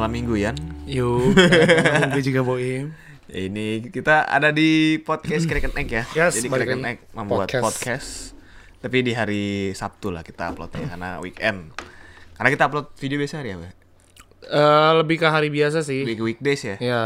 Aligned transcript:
malam 0.00 0.16
mingguan. 0.16 0.56
Yuk, 0.88 1.36
gue 2.16 2.22
juga 2.24 2.40
boim. 2.40 2.88
Ini 3.28 3.92
kita 3.92 4.24
ada 4.24 4.48
di 4.48 4.96
podcast 4.96 5.44
Kraken 5.44 5.76
Egg 5.76 5.92
ya. 5.92 6.04
Yes, 6.16 6.40
Jadi 6.40 6.48
lagi. 6.48 6.72
Egg 6.72 7.04
membuat 7.12 7.52
podcast. 7.52 7.64
Podcast. 7.68 8.10
Tapi 8.80 9.04
di 9.04 9.12
hari 9.12 9.76
Sabtu 9.76 10.08
lah 10.08 10.24
kita 10.24 10.56
uploadnya 10.56 10.88
karena 10.88 11.20
weekend. 11.20 11.76
Karena 12.32 12.48
kita 12.48 12.72
upload 12.72 12.96
video 12.96 13.20
biasa 13.20 13.44
hari 13.44 13.60
apa? 13.60 13.68
Eh, 14.40 14.92
lebih 15.04 15.20
ke 15.20 15.28
hari 15.28 15.52
biasa 15.52 15.84
sih. 15.84 16.00
Week 16.08 16.16
weekdays 16.16 16.64
ya. 16.64 16.76
Ya, 16.80 17.00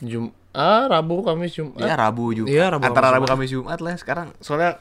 Jum 0.00 0.32
ah, 0.56 0.88
Rabu, 0.88 1.20
Kamis, 1.20 1.60
Jumat. 1.60 1.76
Iya 1.76 1.92
Rabu 1.92 2.32
Jumat. 2.32 2.48
Iya, 2.48 2.64
Rabu, 2.72 2.88
Antara 2.88 3.12
Rabu 3.12 3.28
Kamis 3.28 3.52
Jumat 3.52 3.84
lah 3.84 4.00
sekarang. 4.00 4.32
Soalnya 4.40 4.80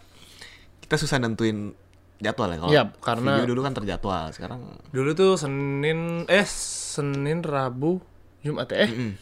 kita 0.79 0.95
susah 0.95 1.19
nentuin 1.19 1.75
jadwal 2.23 2.49
ya 2.49 2.57
kalau 2.57 2.71
Iya, 2.71 2.83
karena- 3.03 3.35
video 3.35 3.51
dulu 3.51 3.61
kan 3.67 3.75
terjadwal. 3.75 4.31
Sekarang 4.31 4.63
Dulu 4.95 5.11
tuh 5.11 5.35
Senin, 5.35 6.23
eh 6.31 6.47
Senin, 6.97 7.39
Rabu, 7.39 8.01
Jumat 8.41 8.67
ya? 8.67 8.83
Eh, 8.83 8.89
mm, 8.89 9.13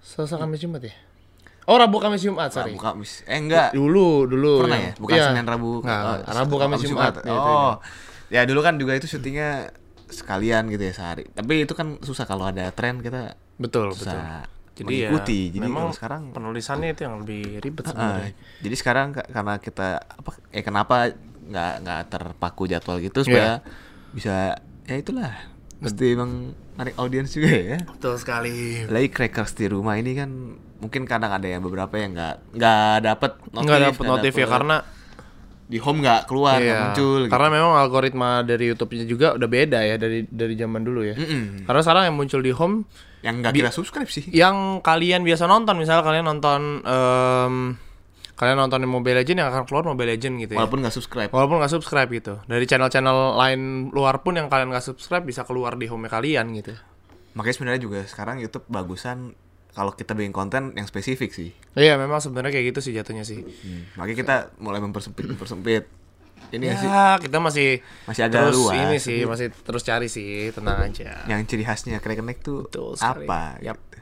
Selasa, 0.00 0.36
Kamis, 0.36 0.58
Jumat 0.58 0.80
ya? 0.80 0.94
Oh, 1.68 1.76
Rabu, 1.76 2.00
Kamis, 2.00 2.24
Jumat, 2.24 2.48
sorry. 2.48 2.72
Rabu 2.72 2.80
Kamis. 2.80 3.20
Eh 3.24 3.36
enggak. 3.36 3.76
Dulu, 3.76 4.24
dulu. 4.24 4.64
Pernah 4.64 4.80
ya? 4.80 4.92
Bukan 4.96 5.14
iya. 5.14 5.24
Senin 5.28 5.44
Rabu. 5.44 5.84
Nggak, 5.84 6.00
oh, 6.00 6.16
Rabu, 6.26 6.54
Kamis, 6.56 6.80
Jumat. 6.80 7.14
Ya, 7.20 7.28
itu, 7.28 7.52
Oh. 7.52 7.74
Ya 8.28 8.40
dulu 8.44 8.60
kan 8.60 8.76
juga 8.76 8.92
itu 8.92 9.04
syutingnya 9.04 9.72
sekalian 10.08 10.68
gitu 10.68 10.80
ya 10.80 10.92
sehari. 10.92 11.28
Tapi 11.28 11.64
itu 11.64 11.72
kan 11.72 12.00
susah 12.00 12.24
kalau 12.24 12.48
ada 12.48 12.72
tren 12.72 13.00
kita 13.00 13.36
Betul, 13.56 13.92
betul. 13.92 14.08
susah 14.08 14.48
Jadi 14.72 14.84
mengikuti. 14.84 15.40
ya, 15.42 15.50
Jadi 15.50 15.58
memang 15.58 15.86
sekarang 15.90 16.30
penulisannya 16.30 16.92
itu 16.92 17.02
yang 17.02 17.20
lebih 17.20 17.58
ribet 17.58 17.84
sebenarnya. 17.84 18.30
jadi 18.62 18.74
sekarang 18.78 19.06
ka- 19.10 19.26
karena 19.26 19.58
kita 19.58 19.88
apa 19.98 20.30
eh 20.48 20.62
kenapa 20.62 21.10
nggak 21.44 21.72
nggak 21.82 22.00
terpaku 22.08 22.70
jadwal 22.70 22.96
gitu 22.98 23.20
supaya 23.20 23.58
bisa 24.08 24.54
ya 24.84 24.94
itulah 24.94 25.34
mesti 25.78 26.04
emang 26.10 26.30
narik 26.74 26.94
audiens 26.96 27.30
juga 27.30 27.50
ya. 27.50 27.78
Betul 27.80 28.14
sekali. 28.16 28.84
Lagi 28.84 29.08
crackers 29.08 29.52
di 29.52 29.66
rumah 29.66 29.94
ini 29.94 30.12
kan 30.12 30.30
mungkin 30.78 31.02
kadang 31.04 31.32
ada 31.32 31.44
yang 31.44 31.58
beberapa 31.60 31.90
yang 31.94 32.12
nggak 32.12 32.34
nggak 32.52 32.94
dapet 33.00 33.32
notif, 33.48 33.62
Nggak 33.64 33.80
dapet 33.84 34.04
notif 34.04 34.32
ya 34.32 34.38
dapet- 34.40 34.54
karena 34.54 34.76
di 35.68 35.76
home 35.76 36.00
nggak 36.00 36.20
keluar 36.24 36.56
Iya, 36.56 36.76
muncul. 36.86 37.20
gitu. 37.20 37.30
Karena 37.30 37.48
memang 37.50 37.72
algoritma 37.76 38.40
dari 38.40 38.64
YouTube-nya 38.68 39.04
juga 39.04 39.26
udah 39.34 39.48
beda 39.48 39.78
ya 39.82 39.96
dari 39.96 40.24
dari 40.24 40.54
zaman 40.54 40.80
dulu 40.80 41.04
ya. 41.04 41.12
Mm-mm. 41.12 41.64
Karena 41.64 41.80
sekarang 41.80 42.02
yang 42.08 42.16
muncul 42.16 42.40
di 42.40 42.50
home 42.50 42.88
yang 43.20 43.42
nggak 43.42 43.52
kira 43.52 43.68
subscribe 43.68 44.06
sih. 44.06 44.30
yang 44.30 44.78
kalian 44.78 45.20
biasa 45.20 45.44
nonton, 45.44 45.74
misalnya 45.76 46.00
kalian 46.00 46.24
nonton 46.24 46.60
em, 46.80 47.54
kalian 48.38 48.54
nonton 48.54 48.86
Mobile 48.86 49.18
Legend 49.18 49.42
yang 49.42 49.50
akan 49.50 49.66
keluar 49.66 49.82
Mobile 49.82 50.14
Legend 50.14 50.38
gitu 50.38 50.52
ya. 50.54 50.58
Walaupun 50.62 50.78
nggak 50.86 50.94
subscribe. 50.94 51.30
Walaupun 51.34 51.58
nggak 51.58 51.72
subscribe 51.74 52.06
gitu. 52.14 52.38
Dari 52.46 52.64
channel-channel 52.70 53.34
lain 53.34 53.60
luar 53.90 54.22
pun 54.22 54.38
yang 54.38 54.46
kalian 54.46 54.70
nggak 54.70 54.86
subscribe 54.86 55.26
bisa 55.26 55.42
keluar 55.42 55.74
di 55.74 55.90
home 55.90 56.06
kalian 56.06 56.54
gitu. 56.54 56.78
Makanya 57.34 57.54
sebenarnya 57.58 57.82
juga 57.82 57.98
sekarang 58.06 58.38
YouTube 58.38 58.62
bagusan 58.70 59.34
kalau 59.74 59.90
kita 59.94 60.14
bikin 60.14 60.30
konten 60.34 60.70
yang 60.78 60.86
spesifik 60.86 61.34
sih. 61.34 61.50
Iya, 61.74 61.98
memang 61.98 62.22
sebenarnya 62.22 62.54
kayak 62.54 62.74
gitu 62.74 62.80
sih 62.90 62.92
jatuhnya 62.94 63.26
sih. 63.26 63.42
Hmm. 63.42 63.82
Makanya 63.98 64.16
kita 64.16 64.36
mulai 64.62 64.78
mempersempit 64.78 65.26
mempersempit. 65.34 65.84
Ini 66.48 66.62
nggak 66.64 66.78
sih 66.80 66.88
Ya, 66.88 67.18
kita 67.20 67.38
masih 67.42 67.82
masih 68.06 68.22
agak 68.24 68.40
terus 68.48 68.56
luas. 68.56 68.74
ini 68.78 68.96
sih, 69.02 69.20
masih 69.26 69.50
terus 69.52 69.82
cari 69.84 70.08
sih, 70.08 70.54
tenang 70.54 70.78
aja. 70.88 71.26
yang 71.26 71.42
ciri 71.44 71.66
khasnya 71.66 71.98
Egg 71.98 72.38
tuh 72.40 72.64
Betul 72.70 72.94
apa? 73.02 73.58
Yap. 73.60 73.76
gitu. 73.90 73.98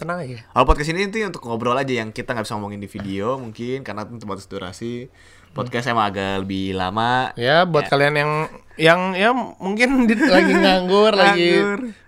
Tenang 0.00 0.18
aja. 0.18 0.40
Kalau 0.46 0.64
podcast 0.64 0.88
ini 0.88 1.04
itu 1.04 1.20
untuk 1.22 1.44
ngobrol 1.44 1.76
aja 1.76 1.92
yang 1.92 2.08
kita 2.08 2.32
nggak 2.32 2.48
bisa 2.48 2.56
ngomongin 2.56 2.80
di 2.80 2.88
video 2.88 3.36
mungkin 3.36 3.84
karena 3.84 4.08
itu 4.08 4.24
batas 4.24 4.48
durasi. 4.48 5.12
Podcast 5.50 5.86
emang 5.86 6.08
agak 6.08 6.40
lebih 6.40 6.72
lama. 6.72 7.34
Ya, 7.34 7.66
buat 7.66 7.84
kalian 7.84 8.14
yang 8.14 8.32
yang 8.78 9.00
ya 9.12 9.34
mungkin 9.34 10.06
di- 10.06 10.14
lagi 10.16 10.54
nganggur, 10.54 11.12
lagi 11.12 11.50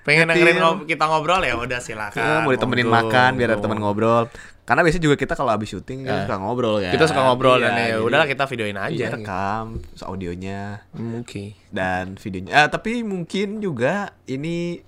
pengen 0.02 0.30
dengerin 0.30 0.56
ngob- 0.56 0.86
kita 0.86 1.04
ngobrol 1.04 1.42
ya 1.42 1.52
udah 1.52 1.76
Ya, 1.76 1.84
silakan. 1.84 2.46
mau 2.46 2.50
ditemenin 2.50 2.86
Monggo, 2.86 2.96
makan 3.12 3.30
biar 3.36 3.48
ada 3.50 3.60
teman 3.60 3.76
ngobrol. 3.76 4.24
Karena 4.62 4.86
biasanya 4.86 5.04
juga 5.04 5.16
kita 5.18 5.34
kalau 5.34 5.50
habis 5.50 5.68
syuting 5.68 6.06
kita 6.06 6.22
suka 6.24 6.38
ngobrol 6.38 6.78
kan. 6.80 6.94
Kita 6.94 7.04
suka 7.04 7.20
ngobrol 7.26 7.58
Iya, 7.58 7.66
dan 7.66 7.72
ya 7.82 7.96
udahlah 7.98 8.24
kita 8.24 8.46
videoin 8.46 8.78
Iya, 8.78 8.86
aja. 8.88 8.94
gitu. 9.04 9.16
rekam 9.18 9.64
terus 9.84 10.02
audionya 10.06 10.60
Mungkin. 10.94 11.46
dan 11.68 12.14
videonya. 12.14 12.52
Ah, 12.56 12.68
tapi 12.70 13.02
mungkin 13.02 13.58
juga 13.58 14.14
ini 14.24 14.78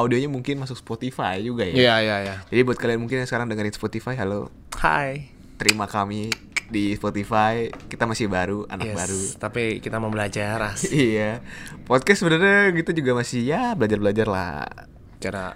audionya 0.00 0.28
mungkin 0.32 0.58
masuk 0.58 0.80
Spotify 0.80 1.44
juga 1.44 1.68
ya. 1.68 1.74
Iya, 1.76 1.94
iya, 2.00 2.16
iya. 2.24 2.36
Jadi 2.48 2.60
buat 2.64 2.80
kalian 2.80 3.00
mungkin 3.00 3.20
yang 3.22 3.28
sekarang 3.28 3.46
dengerin 3.52 3.74
Spotify, 3.76 4.16
halo, 4.16 4.48
Hai. 4.76 5.28
terima 5.60 5.84
kami 5.84 6.32
di 6.72 6.94
Spotify. 6.96 7.68
Kita 7.90 8.08
masih 8.08 8.30
baru, 8.30 8.64
anak 8.70 8.94
Yes, 8.94 8.96
baru. 8.96 9.20
Tapi 9.36 9.62
kita 9.84 10.00
mau 10.00 10.08
belajar 10.08 10.72
iya. 10.94 11.44
Podcast 11.84 12.24
sebenarnya 12.24 12.72
gitu 12.72 12.90
juga 12.96 13.20
masih 13.20 13.44
ya 13.44 13.76
belajar-belajar 13.76 14.26
lah. 14.30 14.64
Cara 15.20 15.54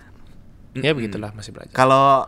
ya 0.75 0.91
begitulah 0.93 1.31
masih 1.33 1.55
belajar. 1.55 1.73
Kalau 1.73 2.27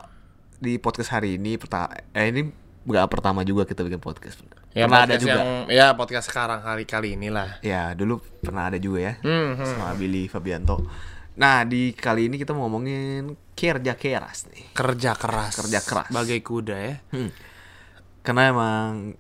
di 0.57 0.81
podcast 0.81 1.13
hari 1.13 1.37
ini 1.37 1.61
pertama 1.61 1.93
eh 2.17 2.33
ini 2.33 2.49
nggak 2.87 3.07
pertama 3.11 3.43
juga 3.43 3.67
kita 3.67 3.83
bikin 3.83 3.99
podcast. 4.01 4.41
Ya, 4.77 4.85
pernah 4.85 5.09
ada 5.09 5.17
juga. 5.17 5.41
Yang, 5.41 5.51
ya 5.73 5.87
podcast 5.97 6.27
sekarang 6.29 6.61
kali-kali 6.61 7.17
inilah. 7.17 7.59
Ya, 7.65 7.97
dulu 7.97 8.21
pernah 8.45 8.69
ada 8.69 8.77
juga 8.77 9.01
ya. 9.01 9.13
Hmm, 9.25 9.57
hmm. 9.57 9.67
Sama 9.73 9.97
Billy 9.97 10.29
Fabianto. 10.29 10.85
Nah, 11.37 11.69
di 11.69 11.93
kali 11.93 12.33
ini 12.33 12.41
kita 12.41 12.57
mau 12.57 12.69
ngomongin 12.69 13.37
kerja 13.53 13.93
keras 13.97 14.49
nih. 14.49 14.73
Kerja 14.73 15.13
keras. 15.13 15.53
Kerja 15.61 15.81
keras. 15.85 16.09
Bagai 16.09 16.41
kuda 16.41 16.77
ya. 16.77 16.97
Hmm. 17.13 17.31
Karena 18.25 18.43
emang 18.53 19.15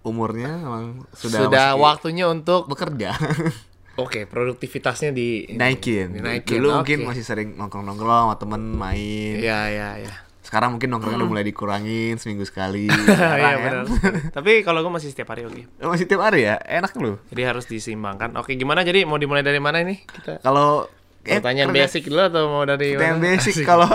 umurnya 0.00 0.56
emang 0.56 0.84
sudah 1.12 1.44
Sudah, 1.44 1.68
masuk 1.76 1.84
waktunya 1.84 2.24
untuk 2.28 2.64
bekerja. 2.68 3.12
Oke, 4.00 4.24
produktivitasnya 4.24 5.12
di 5.12 5.44
Naikin. 5.52 6.16
Dinaikin. 6.16 6.56
Dulu 6.56 6.72
oke. 6.72 6.76
mungkin 6.80 6.98
masih 7.04 7.20
sering 7.20 7.52
nongkrong-nongkrong 7.60 8.32
sama 8.32 8.36
temen 8.40 8.62
main. 8.72 9.36
Iya, 9.36 9.60
iya, 9.68 9.88
iya. 10.00 10.14
Sekarang 10.40 10.72
mungkin 10.72 10.88
nongkrongnya 10.88 11.20
udah 11.20 11.30
mulai 11.36 11.44
dikurangin 11.44 12.16
seminggu 12.16 12.48
sekali. 12.48 12.88
Iya, 13.12 13.60
kan? 13.60 13.60
benar. 13.60 13.84
Tapi 14.40 14.64
kalau 14.64 14.80
gue 14.80 14.92
masih 14.94 15.12
setiap 15.12 15.36
hari 15.36 15.44
oke. 15.44 15.84
Oh, 15.84 15.92
Masih 15.92 16.08
tiap 16.08 16.24
hari 16.24 16.48
ya? 16.48 16.56
Enak 16.64 16.96
loh. 16.96 17.20
Jadi 17.28 17.42
harus 17.44 17.68
diseimbangkan. 17.68 18.32
Oke, 18.40 18.56
gimana 18.56 18.80
jadi 18.88 19.04
mau 19.04 19.20
dimulai 19.20 19.44
dari 19.44 19.60
mana 19.60 19.84
ini? 19.84 20.00
Kita 20.00 20.40
Kalau 20.40 20.88
eh, 21.22 21.36
pertanyaan 21.36 21.68
kerja- 21.68 21.84
basic 21.84 22.02
dulu 22.06 22.22
atau 22.22 22.42
mau 22.46 22.64
dari 22.64 22.88
Pertanyaan 22.92 23.16
mana? 23.16 23.26
basic 23.28 23.54
kalau 23.62 23.88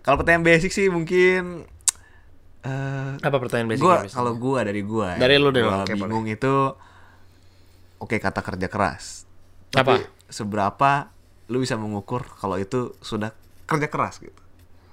kalau 0.00 0.16
pertanyaan 0.16 0.44
basic 0.44 0.70
sih 0.70 0.86
mungkin 0.86 1.64
eh 2.60 3.10
apa 3.16 3.36
pertanyaan 3.36 3.70
basic? 3.70 3.80
gua 3.80 3.96
kalau 4.04 4.32
gua 4.34 4.60
dari 4.62 4.82
gua 4.82 5.14
ya, 5.14 5.18
Dari 5.20 5.36
lu 5.36 5.48
deh, 5.48 5.62
gua 5.62 5.82
oke, 5.82 5.94
bingung 5.94 6.26
itu 6.26 6.54
oke 7.98 8.16
kata 8.16 8.40
kerja 8.40 8.66
keras 8.66 9.24
Apa? 9.70 9.94
tapi 9.94 9.94
seberapa 10.28 11.08
lu 11.46 11.58
bisa 11.58 11.74
mengukur 11.74 12.26
kalau 12.34 12.56
itu 12.56 12.92
sudah 12.98 13.32
kerja 13.64 13.86
keras 13.86 14.18
gitu 14.18 14.36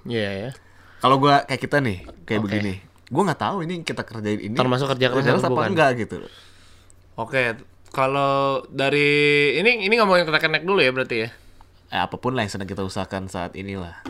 Iya 0.04 0.30
ya. 0.30 0.50
kalau 0.98 1.18
gua 1.18 1.42
kayak 1.42 1.60
kita 1.60 1.78
nih 1.78 1.98
kayak 2.22 2.40
Oke. 2.40 2.46
begini 2.48 2.74
gua 3.06 3.22
nggak 3.24 3.40
tahu 3.40 3.56
ini 3.62 3.74
kita 3.80 4.02
kerjain 4.02 4.40
ini 4.40 4.54
Termasuk 4.54 4.86
kerja 4.88 5.06
keras 5.08 5.26
atau 5.26 5.38
apa 5.42 5.50
bukan? 5.52 5.70
enggak 5.70 5.90
gitu 5.98 6.16
Oke, 7.14 7.56
kalau 7.90 8.60
dari 8.68 9.08
ini 9.54 9.82
ini 9.82 9.94
ngomongin 9.96 10.22
kereta 10.22 10.42
connect 10.42 10.64
dulu 10.64 10.78
ya 10.78 10.92
berarti 10.92 11.16
ya. 11.18 11.30
Eh, 11.90 12.00
apa 12.00 12.16
pun 12.18 12.34
lah 12.34 12.42
yang 12.42 12.52
sedang 12.52 12.68
kita 12.68 12.82
usahakan 12.82 13.30
saat 13.30 13.54
inilah 13.54 14.00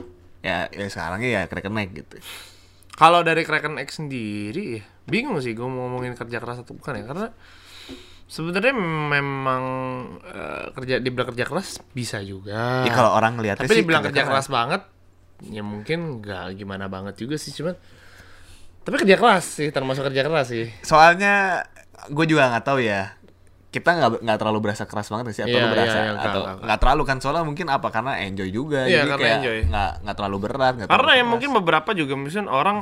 ya, 0.40 0.70
ya 0.70 0.86
sekarangnya 0.88 1.28
ya 1.28 1.40
kerja 1.50 1.68
naik 1.68 1.92
gitu 1.92 2.18
Kalau 2.96 3.20
dari 3.20 3.44
Kraken 3.44 3.76
X 3.76 4.00
sendiri, 4.00 4.80
bingung 5.04 5.36
sih 5.44 5.52
gue 5.52 5.68
mau 5.68 5.84
ngomongin 5.84 6.16
kerja 6.16 6.40
keras 6.40 6.64
atau 6.64 6.72
bukan 6.72 6.96
ya, 6.96 7.04
karena 7.04 7.28
sebenarnya 8.24 8.72
memang 9.12 9.62
eh, 10.24 10.72
kerja 10.72 11.04
dibilang 11.04 11.28
kerja 11.28 11.44
keras 11.44 11.84
bisa 11.92 12.24
juga. 12.24 12.88
ya 12.88 12.92
kalau 12.96 13.12
orang 13.12 13.36
ngeliatnya 13.36 13.68
Tapi 13.68 13.76
sih 13.76 13.84
dibilang 13.84 14.00
kerja 14.00 14.24
keras 14.24 14.48
banget, 14.48 14.82
ya 15.44 15.60
mungkin 15.60 16.24
nggak 16.24 16.56
gimana 16.56 16.88
banget 16.88 17.20
juga 17.20 17.36
sih, 17.36 17.52
cuman 17.52 17.76
tapi 18.80 18.96
kerja 19.04 19.20
keras 19.20 19.44
sih, 19.44 19.68
termasuk 19.68 20.08
kerja 20.08 20.22
keras 20.24 20.46
sih. 20.48 20.70
soalnya 20.80 21.68
gue 22.08 22.24
juga 22.24 22.48
nggak 22.48 22.64
tahu 22.64 22.80
ya 22.80 23.15
kita 23.76 23.90
nggak 23.92 24.10
nggak 24.24 24.38
terlalu 24.38 24.58
berasa 24.62 24.84
keras 24.84 25.06
banget 25.06 25.24
sih 25.30 25.42
atau 25.42 25.52
Iya, 25.52 25.60
lu 25.60 25.68
berasa 25.68 25.92
iya, 25.92 26.00
iya, 26.00 26.10
enggak, 26.10 26.26
atau 26.26 26.42
nggak 26.64 26.78
terlalu 26.80 27.02
kan 27.04 27.16
soalnya 27.18 27.44
mungkin 27.44 27.66
apa 27.68 27.88
karena 27.90 28.12
enjoy 28.22 28.48
juga 28.48 28.80
Iya, 28.82 29.04
jadi 29.04 29.12
kayak 29.14 29.38
nggak 29.66 29.90
nggak 30.02 30.16
terlalu 30.16 30.36
berat 30.40 30.72
nggak 30.74 30.86
Karena 30.86 30.96
terlalu 30.98 31.12
ya 31.12 31.20
keras. 31.20 31.30
mungkin 31.30 31.50
beberapa 31.54 31.90
juga 31.92 32.14
misalnya 32.14 32.48
orang 32.50 32.78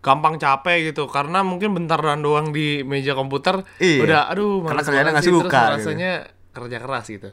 gampang 0.00 0.34
capek 0.36 0.78
gitu 0.88 1.06
karena 1.06 1.38
mungkin 1.40 1.70
bentaran 1.72 2.18
doang 2.18 2.50
di 2.50 2.82
meja 2.82 3.14
komputer 3.14 3.62
Iya. 3.78 4.02
udah 4.02 4.20
aduh 4.28 4.66
Karena 4.66 4.82
banget 4.82 5.14
nggak 5.14 5.24
suka, 5.24 5.46
gitu. 5.46 5.72
rasanya 5.72 6.10
kerja 6.50 6.78
keras 6.78 7.06
gitu 7.06 7.30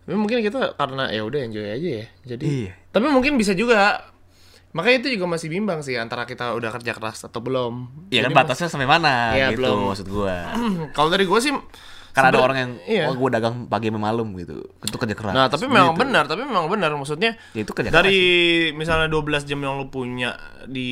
tapi 0.00 0.14
mungkin 0.14 0.38
kita 0.38 0.74
karena 0.74 1.10
ya 1.10 1.20
udah 1.20 1.40
enjoy 1.42 1.66
aja 1.66 1.88
ya 1.98 2.06
jadi 2.24 2.44
Iya. 2.46 2.72
tapi 2.88 3.06
mungkin 3.06 3.36
bisa 3.36 3.52
juga 3.52 4.00
makanya 4.70 4.96
itu 5.02 5.08
juga 5.14 5.26
masih 5.26 5.48
bimbang 5.50 5.80
sih 5.80 5.94
antara 5.94 6.24
kita 6.24 6.52
udah 6.52 6.68
kerja 6.70 6.92
keras 6.92 7.20
atau 7.22 7.38
belum 7.38 8.06
Iya 8.08 8.24
kan 8.24 8.32
batasnya 8.34 8.68
sampai 8.68 8.86
mana 8.86 9.32
Iya, 9.32 9.50
gitu 9.50 9.60
belum. 9.62 9.76
maksud 9.86 10.06
gue 10.06 10.34
mas- 10.46 10.92
kalau 10.92 11.08
dari 11.08 11.24
gue 11.24 11.40
sih 11.42 11.52
karena 12.16 12.32
ada 12.32 12.40
orang 12.40 12.56
yang 12.56 12.72
iya. 12.88 13.04
oh 13.06 13.14
gue 13.14 13.28
dagang 13.28 13.68
pagi 13.68 13.92
malam 13.92 14.32
gitu 14.40 14.64
itu 14.80 14.96
kerja 14.96 15.12
keras 15.12 15.36
Nah, 15.36 15.52
tapi 15.52 15.68
memang 15.68 15.92
Gitu. 15.92 16.00
benar, 16.00 16.24
tapi 16.24 16.48
memang 16.48 16.64
benar 16.66 16.88
maksudnya 16.96 17.36
Ya, 17.52 17.60
itu 17.60 17.76
kerja 17.76 17.92
dari 17.92 18.18
misalnya 18.72 19.12
12 19.12 19.44
jam 19.44 19.60
yang 19.60 19.76
lu 19.76 19.92
punya 19.92 20.32
di 20.64 20.88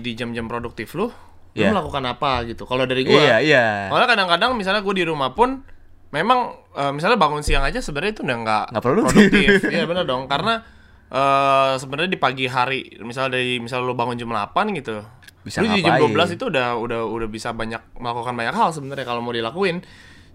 di 0.00 0.10
jam-jam 0.16 0.48
produktif 0.48 0.96
lu, 0.96 1.12
Iya. 1.52 1.68
lu 1.68 1.76
melakukan 1.76 2.08
apa 2.08 2.48
gitu. 2.48 2.64
Kalau 2.64 2.88
dari 2.88 3.04
gua, 3.04 3.20
iya 3.20 3.36
iya 3.38 3.64
Soalnya 3.92 4.08
kadang-kadang 4.08 4.56
misalnya 4.56 4.80
gue 4.80 4.94
di 4.96 5.04
rumah 5.04 5.36
pun 5.36 5.60
memang 6.08 6.56
eh, 6.72 6.92
misalnya 6.92 7.20
bangun 7.20 7.44
siang 7.44 7.60
aja 7.62 7.84
sebenarnya 7.84 8.16
itu 8.16 8.22
udah 8.24 8.36
nggak 8.40 8.64
Nggak 8.72 8.84
produktif. 8.84 9.48
Iya 9.76 9.84
benar 9.84 10.08
dong 10.08 10.24
karena 10.24 10.64
eh 11.12 11.72
sebenarnya 11.76 12.08
di 12.08 12.16
pagi 12.16 12.48
hari, 12.48 12.96
misalnya 13.04 13.36
dari 13.36 13.60
misal 13.60 13.84
lu 13.84 13.92
bangun 13.92 14.16
jam 14.16 14.32
8 14.32 14.72
gitu. 14.72 15.04
Bisa 15.44 15.60
lu 15.60 15.68
di 15.68 15.84
jam 15.84 16.00
ngapain? 16.00 16.32
12 16.32 16.36
itu 16.40 16.44
udah 16.48 16.78
udah 16.80 17.00
udah 17.04 17.28
bisa 17.28 17.52
banyak 17.52 17.82
melakukan 18.00 18.32
banyak 18.32 18.54
hal 18.54 18.72
sebenarnya 18.72 19.04
kalau 19.04 19.20
mau 19.20 19.34
dilakuin. 19.34 19.84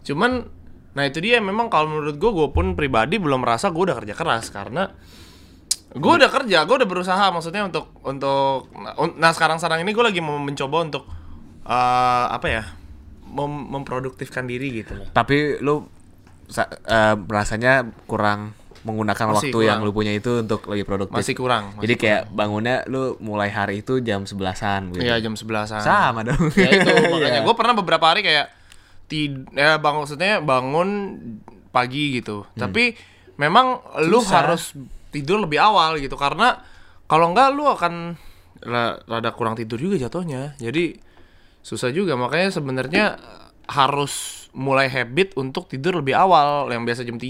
Cuman 0.07 0.47
nah 0.91 1.03
itu 1.03 1.19
dia 1.19 1.37
memang 1.39 1.67
kalau 1.67 1.91
menurut 1.91 2.15
gue 2.15 2.31
gue 2.31 2.47
pun 2.49 2.73
pribadi 2.73 3.17
belum 3.17 3.37
merasa 3.39 3.67
gue 3.67 3.83
udah 3.83 3.97
kerja 3.97 4.13
keras 4.13 4.49
karena 4.49 4.89
gue 5.89 6.13
udah 6.13 6.27
kerja, 6.27 6.63
gue 6.63 6.75
udah 6.75 6.85
berusaha 6.85 7.25
maksudnya 7.27 7.63
untuk 7.63 7.89
untuk 8.01 8.69
nah 9.15 9.31
sekarang 9.31 9.57
sekarang 9.57 9.81
ini 9.81 9.91
gue 9.91 10.03
lagi 10.03 10.19
mau 10.19 10.35
mencoba 10.35 10.77
untuk 10.81 11.03
eh, 11.63 12.25
apa 12.29 12.47
ya 12.47 12.63
mem- 13.25 13.67
memproduktifkan 13.69 14.43
diri 14.43 14.81
gitu 14.81 14.95
loh. 14.95 15.07
Tapi 15.07 15.59
lu 15.59 15.85
eh, 16.49 17.15
rasanya 17.27 17.73
kurang 18.03 18.55
menggunakan 18.81 19.25
Masih 19.27 19.51
waktu 19.51 19.57
yang 19.63 19.79
kurang. 19.79 19.85
lu 19.85 19.91
punya 19.93 20.13
itu 20.13 20.31
untuk 20.39 20.63
lebih 20.65 20.85
produktif. 20.85 21.17
Masih 21.17 21.35
kurang. 21.35 21.63
masih 21.71 21.83
Jadi 21.83 21.93
kayak 21.97 22.21
bangunnya 22.31 22.87
lu 22.87 23.19
mulai 23.19 23.49
hari 23.49 23.81
itu 23.81 23.99
jam 23.99 24.23
sebelasan 24.23 24.91
gitu. 24.91 25.03
Iya 25.03 25.19
jam 25.19 25.35
11-an. 25.35 25.81
Sama 25.81 26.23
dong. 26.23 26.39
Ya 26.53 26.69
itu 26.73 26.87
makanya 27.11 27.41
Iya. 27.41 27.45
gue 27.45 27.53
pernah 27.53 27.73
beberapa 27.75 28.05
hari 28.07 28.23
kayak 28.23 28.47
tid 29.07 29.47
ya 29.51 29.75
bang 29.75 29.95
maksudnya 29.95 30.39
bangun 30.39 30.89
pagi 31.69 32.15
gitu. 32.15 32.43
Tapi 32.53 32.91
memang 33.35 33.79
lu 34.03 34.19
Susah. 34.19 34.43
harus 34.43 34.75
tidur 35.09 35.39
lebih 35.39 35.57
awal 35.57 35.95
gitu 35.97 36.13
karena 36.13 36.59
kalau 37.05 37.31
enggak 37.31 37.51
lu 37.51 37.63
akan 37.63 38.19
ra- 38.59 38.99
rada 39.01 39.31
kurang 39.31 39.55
tidur 39.55 39.77
juga 39.77 39.95
jatuhnya. 39.97 40.53
Jadi 40.57 40.99
susah 41.61 41.89
juga 41.89 42.15
makanya 42.15 42.49
sebenarnya 42.49 43.05
harus 43.67 44.47
mulai 44.51 44.87
habit 44.87 45.35
untuk 45.35 45.67
tidur 45.67 45.95
lebih 45.95 46.15
awal 46.15 46.67
yang 46.67 46.81
biasa 46.81 47.03
jam 47.03 47.15
3 47.15 47.27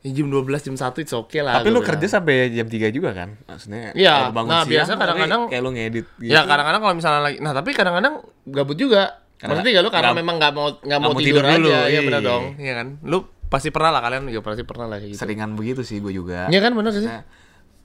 ya 0.00 0.10
jam 0.10 0.26
12 0.26 0.48
jam 0.64 0.74
1 0.74 0.96
itu 0.98 1.12
oke 1.14 1.38
lah. 1.38 1.60
Tapi 1.60 1.68
lu 1.68 1.78
bilang. 1.78 1.88
kerja 1.92 2.06
sampai 2.10 2.48
jam 2.50 2.64
3 2.66 2.88
juga 2.88 3.12
kan? 3.12 3.36
Maksudnya 3.44 3.92
Iya, 3.92 4.12
kalau 4.18 4.32
bangun 4.34 4.48
nah, 4.50 4.60
siang, 4.60 4.72
biasa 4.72 4.90
kadang-kadang- 4.96 5.44
kayak 5.46 5.62
lu 5.62 5.70
ngedit 5.70 6.06
gitu. 6.16 6.32
Ya 6.32 6.40
kadang-kadang 6.42 6.80
kalau 6.80 6.94
misalnya 6.96 7.20
lagi, 7.22 7.36
nah 7.38 7.52
tapi 7.52 7.70
kadang-kadang 7.70 8.14
gabut 8.46 8.74
juga. 8.74 9.20
Karena- 9.40 9.56
Maksudnya 9.56 9.72
gak 9.72 9.84
lu 9.84 9.90
karena 9.90 10.04
nggak- 10.12 10.20
memang 10.20 10.36
nggak 10.36 10.52
mau 10.52 10.68
nggak 10.84 11.00
mau, 11.00 11.10
mau 11.10 11.20
tidur, 11.20 11.40
tidur 11.40 11.44
dulu, 11.48 11.68
aja, 11.72 11.80
iya 11.88 11.88
iya. 11.88 12.00
benar 12.04 12.20
dong, 12.20 12.44
iya 12.60 12.72
kan. 12.76 12.86
Lu 13.00 13.18
pasti 13.48 13.68
pernah 13.72 13.90
lah 13.90 14.00
kalian 14.04 14.28
juga 14.28 14.52
pasti 14.52 14.62
pernah 14.68 14.86
lah 14.86 14.96
kayak 15.00 15.10
gitu. 15.16 15.20
Seringan 15.24 15.50
begitu 15.56 15.80
sih 15.80 15.96
gue 15.98 16.12
juga. 16.12 16.46
Iya 16.52 16.60
kan 16.60 16.76
benar 16.76 16.92
sih. 16.92 17.08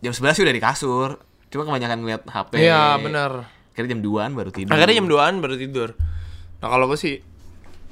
Jam 0.04 0.12
11 0.12 0.36
sih 0.36 0.44
udah 0.44 0.56
di 0.56 0.62
kasur. 0.62 1.10
Cuma 1.48 1.64
kebanyakan 1.64 1.98
ngeliat 2.04 2.22
HP. 2.28 2.60
Iya 2.60 3.00
benar. 3.00 3.48
Akhirnya 3.72 3.96
jam 3.96 4.02
2-an 4.04 4.32
baru 4.36 4.52
tidur. 4.52 4.72
Akhirnya 4.76 4.96
jam 5.00 5.08
2-an 5.08 5.34
baru 5.40 5.56
tidur. 5.56 5.90
Nah 6.60 6.68
kalau 6.68 6.86
gue 6.92 7.00
sih 7.00 7.16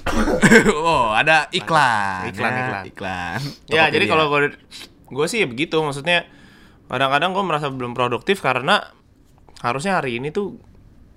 oh, 0.84 1.16
ada 1.16 1.48
iklan. 1.50 2.28
Iklan, 2.28 2.52
ya, 2.52 2.60
iklan. 2.60 2.84
Iklan. 2.92 3.38
ya 3.72 3.84
jadi 3.88 4.04
kalau 4.04 4.28
gue 4.28 4.52
gue 5.04 5.26
sih 5.26 5.40
ya 5.40 5.46
begitu 5.48 5.80
maksudnya 5.80 6.28
kadang-kadang 6.88 7.32
gue 7.32 7.44
merasa 7.44 7.72
belum 7.72 7.96
produktif 7.96 8.44
karena 8.44 8.92
harusnya 9.64 9.96
hari 9.96 10.20
ini 10.20 10.28
tuh 10.28 10.60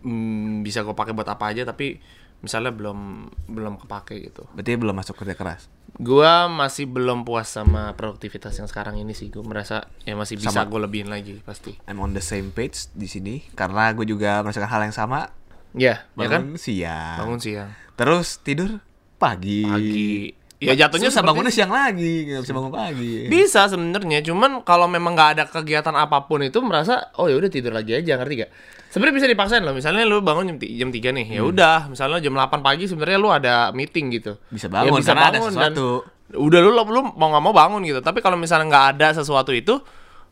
mm, 0.07 0.63
bisa 0.63 0.88
gue 0.88 0.95
pakai 0.95 1.11
buat 1.11 1.27
apa 1.27 1.51
aja 1.51 1.67
tapi 1.67 1.99
misalnya 2.42 2.69
belum 2.69 3.30
belum 3.50 3.81
kepake 3.81 4.22
gitu. 4.30 4.45
berarti 4.54 4.78
belum 4.78 4.95
masuk 4.95 5.18
kerja 5.18 5.34
keras. 5.34 5.68
Gua 5.98 6.45
masih 6.45 6.86
belum 6.86 7.25
puas 7.25 7.50
sama 7.50 7.98
produktivitas 7.98 8.54
yang 8.62 8.69
sekarang 8.69 9.01
ini 9.01 9.18
sih. 9.18 9.34
Gue 9.34 9.42
merasa 9.42 9.89
ya 10.06 10.13
masih 10.13 10.38
bisa 10.38 10.62
gue 10.68 10.80
lebihin 10.80 11.10
lagi 11.10 11.42
pasti. 11.42 11.74
I'm 11.89 11.98
on 11.98 12.13
the 12.13 12.22
same 12.22 12.54
page 12.54 12.94
di 12.94 13.10
sini 13.10 13.42
karena 13.57 13.89
gue 13.98 14.06
juga 14.06 14.45
merasakan 14.45 14.69
hal 14.69 14.81
yang 14.86 14.95
sama. 14.95 15.34
Ya, 15.78 16.06
ya 16.18 16.28
kan? 16.30 16.45
Bangun 16.45 16.57
siang. 16.62 17.18
Bangun 17.22 17.39
siang, 17.42 17.69
Terus 17.98 18.42
tidur 18.42 18.81
pagi. 19.18 19.66
pagi. 19.66 20.33
Ya 20.57 20.74
jatuhnya 20.74 21.13
Susah 21.13 21.21
seperti- 21.21 21.30
bangunnya 21.30 21.54
siang 21.54 21.69
lagi, 21.69 22.13
nggak 22.25 22.42
bisa 22.42 22.54
bangun 22.54 22.74
pagi. 22.74 23.13
Bisa 23.30 23.62
sebenarnya, 23.69 24.25
cuman 24.25 24.65
kalau 24.65 24.89
memang 24.89 25.13
nggak 25.13 25.30
ada 25.38 25.44
kegiatan 25.45 25.94
apa 25.94 26.25
pun 26.25 26.42
itu 26.42 26.57
merasa 26.59 27.13
oh 27.15 27.30
ya 27.30 27.38
udah 27.38 27.45
tidur 27.45 27.69
lagi 27.69 27.94
aja, 27.94 28.18
ngerti 28.18 28.33
gak? 28.42 28.51
Sebenarnya 28.89 29.15
bisa 29.21 29.27
dipaksain 29.30 29.62
loh. 29.62 29.77
Misalnya 29.77 30.01
lu 30.04 30.18
bangun 30.19 30.50
jam, 30.50 30.57
jam 30.57 30.89
3 30.89 31.13
nih, 31.13 31.38
ya 31.38 31.42
udah, 31.44 31.86
misalnya 31.88 32.18
jam 32.18 32.33
8 32.33 32.65
pagi 32.65 32.89
sebenarnya 32.89 33.19
lu 33.19 33.30
ada 33.30 33.69
meeting 33.69 34.09
gitu. 34.09 34.42
Bisa 34.50 34.65
Ya 34.65 34.81
bangun, 34.81 34.98
karena 34.98 35.30
ada 35.30 35.38
dan 35.38 35.45
sesuatu. 35.45 35.88
udah 36.33 36.59
lu 36.59 36.69
lu 36.74 37.01
mau 37.13 37.27
nggak 37.30 37.44
mau 37.44 37.54
bangun 37.54 37.86
gitu. 37.86 38.01
Tapi 38.01 38.19
kalau 38.19 38.33
misalnya 38.33 38.65
nggak 38.65 38.86
ada 38.98 39.07
sesuatu 39.13 39.54
itu, 39.54 39.77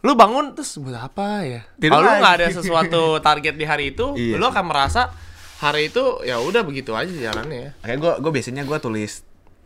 lu 0.01 0.11
bangun 0.13 0.57
terus 0.57 0.81
buat 0.81 1.05
apa 1.05 1.45
ya? 1.45 1.61
Kalau 1.77 2.01
lu 2.01 2.11
nggak 2.17 2.33
ada 2.41 2.47
sesuatu 2.49 3.01
target 3.27 3.53
di 3.53 3.65
hari 3.69 3.93
itu, 3.93 4.17
Iya 4.17 4.41
lu 4.41 4.45
akan 4.45 4.65
merasa 4.65 5.13
hari 5.61 5.87
itu 5.87 6.01
ya 6.21 6.41
udah 6.41 6.65
begitu 6.65 6.97
aja 6.97 7.13
jalannya 7.13 7.59
ya. 7.59 7.71
Makanya 7.79 7.99
gue 7.99 8.13
gue 8.25 8.31
biasanya 8.33 8.63
gue 8.63 8.77
tulis 8.79 9.21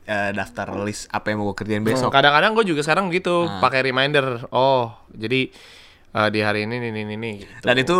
eh, 0.10 0.32
daftar 0.32 0.74
list 0.82 1.06
apa 1.08 1.30
yang 1.30 1.38
mau 1.38 1.48
gue 1.48 1.58
kerjain 1.60 1.80
Hmm, 1.80 1.88
besok. 1.88 2.10
Kadang-kadang 2.10 2.52
gue 2.52 2.66
juga 2.66 2.82
sekarang 2.82 3.08
gitu, 3.10 3.46
Ah. 3.46 3.62
pakai 3.62 3.84
reminder. 3.84 4.50
Oh, 4.50 4.90
jadi 5.12 5.54
eh, 6.10 6.30
di 6.30 6.40
hari 6.40 6.66
ini 6.66 6.82
ini 6.82 6.90
ini 6.96 7.14
ini. 7.14 7.32
Gitu. 7.40 7.62
Dan 7.62 7.78
itu 7.78 7.98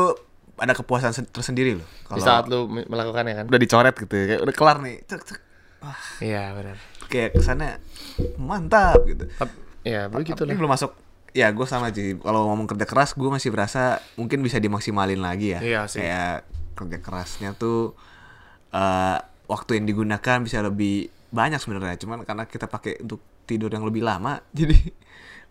ada 0.56 0.74
kepuasan 0.74 1.14
sen- 1.14 1.30
tersendiri 1.30 1.78
loh. 1.78 1.88
di 2.10 2.20
saat 2.20 2.50
lu 2.50 2.66
me- 2.66 2.84
melakukannya 2.84 3.34
kan? 3.36 3.46
udah 3.46 3.62
dicoret 3.62 3.94
gitu, 3.96 4.10
kayak 4.10 4.42
udah 4.42 4.52
kelar 4.52 4.78
nih. 4.80 5.06
Cek, 5.06 5.22
cek. 5.24 5.40
Iya 6.20 6.52
benar. 6.52 6.76
Kayak 7.06 7.30
kesannya 7.36 7.78
mantap 8.36 9.06
gitu. 9.06 9.30
Tap- 9.32 9.54
Ya 9.80 10.06
begitu 10.06 10.36
Tapi 10.36 10.52
lah. 10.52 10.58
belum 10.58 10.72
masuk. 10.72 10.92
Ya 11.32 11.48
gue 11.50 11.64
sama 11.64 11.88
sih. 11.90 12.18
Kalau 12.18 12.50
ngomong 12.50 12.68
kerja 12.68 12.84
keras, 12.84 13.14
gue 13.14 13.30
masih 13.30 13.48
berasa 13.48 13.82
mungkin 14.16 14.42
bisa 14.42 14.58
dimaksimalin 14.58 15.18
lagi 15.18 15.54
ya. 15.54 15.60
Iya 15.62 15.82
sih. 15.86 16.02
Kayak 16.02 16.44
kerja 16.74 16.98
kerasnya 17.00 17.50
tuh 17.54 17.94
eh 18.70 19.18
waktu 19.46 19.72
yang 19.76 19.86
digunakan 19.86 20.38
bisa 20.40 20.60
lebih 20.60 21.08
banyak 21.30 21.60
sebenarnya. 21.60 21.98
Cuman 21.98 22.24
karena 22.24 22.44
kita 22.46 22.66
pakai 22.66 23.02
untuk 23.02 23.22
tidur 23.46 23.70
yang 23.70 23.86
lebih 23.86 24.02
lama, 24.02 24.42
jadi. 24.58 24.76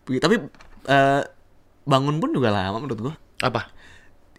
Tapi 0.09 0.35
eh, 0.85 1.21
bangun 1.83 2.17
pun 2.17 2.29
juga 2.31 2.49
lama 2.49 2.77
menurut 2.77 2.99
gue. 3.11 3.15
Apa? 3.41 3.69